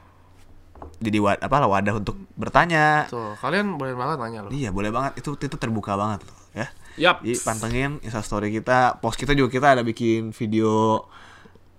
jadi 0.98 1.18
wad 1.22 1.38
apa 1.42 1.56
lah 1.62 1.70
wadah 1.70 1.94
untuk 1.96 2.18
bertanya. 2.34 3.06
Tuh, 3.06 3.38
kalian 3.38 3.78
boleh 3.78 3.94
banget 3.94 4.18
nanya 4.18 4.40
loh. 4.46 4.52
Iya 4.52 4.74
boleh 4.74 4.90
banget. 4.90 5.22
Itu 5.22 5.38
itu 5.38 5.58
terbuka 5.58 5.94
banget 5.94 6.26
loh 6.26 6.38
ya. 6.58 6.68
Yap. 6.98 7.22
Jadi 7.22 7.38
pantengin 7.46 7.92
instastory 8.02 8.50
kita 8.50 8.98
post 8.98 9.22
kita 9.22 9.38
juga 9.38 9.54
kita 9.54 9.68
ada 9.78 9.84
bikin 9.86 10.34
video 10.34 11.06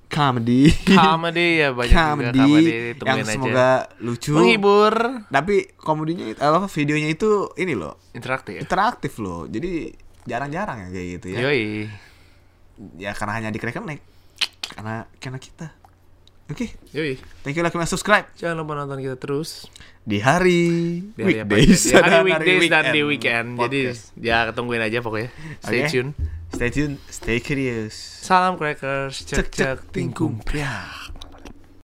comedy. 0.09 0.73
Comedy 0.89 1.61
ya 1.61 1.69
banyak 1.71 1.93
juga 1.93 2.03
comedy 2.03 2.41
yang 2.41 2.97
Tungguin 2.99 3.23
aja. 3.23 3.33
semoga 3.33 3.71
lucu. 4.01 4.33
Menghibur. 4.35 4.95
Tapi 5.29 5.57
komedinya 5.77 6.25
itu- 6.27 6.41
apa 6.41 6.67
videonya 6.67 7.09
itu 7.09 7.31
ini 7.55 7.73
loh. 7.73 8.01
Interaktif. 8.13 8.59
Interaktif 8.59 9.13
loh. 9.21 9.45
Jadi 9.45 9.93
jarang-jarang 10.25 10.85
ya 10.85 10.89
kayak 10.91 11.09
gitu 11.21 11.27
ya. 11.33 11.39
Yoi. 11.45 11.63
Ya 12.97 13.11
karena 13.13 13.33
hanya 13.37 13.51
di 13.51 13.59
Krakenek 13.59 14.01
karena 14.69 15.09
karena 15.17 15.39
kita 15.39 15.73
oke. 16.49 16.67
Yoi. 16.93 17.17
Thank 17.45 17.57
you 17.57 17.65
lagi 17.65 17.77
yang 17.77 17.87
subscribe. 17.87 18.27
Jangan 18.35 18.57
lupa 18.61 18.73
nonton 18.75 18.99
kita 18.99 19.17
terus. 19.17 19.69
Di 20.09 20.25
hari, 20.25 20.65
Di 21.13 21.21
hari 21.21 21.35
apa? 21.45 21.53
weekdays, 21.53 21.83
aja? 21.85 22.01
Di 22.01 22.01
hari 22.01 22.11
dan 22.13 22.25
weekdays 22.25 22.71
dan 22.73 22.85
di 22.91 23.01
weekend. 23.05 23.49
Jadi 23.61 23.81
ya 24.21 24.39
tungguin 24.53 24.81
aja 24.81 24.99
pokoknya. 25.05 25.29
Stay 25.61 25.81
Oke. 25.85 25.91
tune. 25.93 26.11
Stay 26.49 26.71
tune 26.73 26.95
stay 27.13 27.39
curious. 27.45 27.93
Salam 28.25 28.57
crackers. 28.57 29.21
Cek 29.29 29.53
cek 29.53 29.93
tingkum. 29.93 30.41
tingkum. 30.41 30.45
Pria 30.45 31.08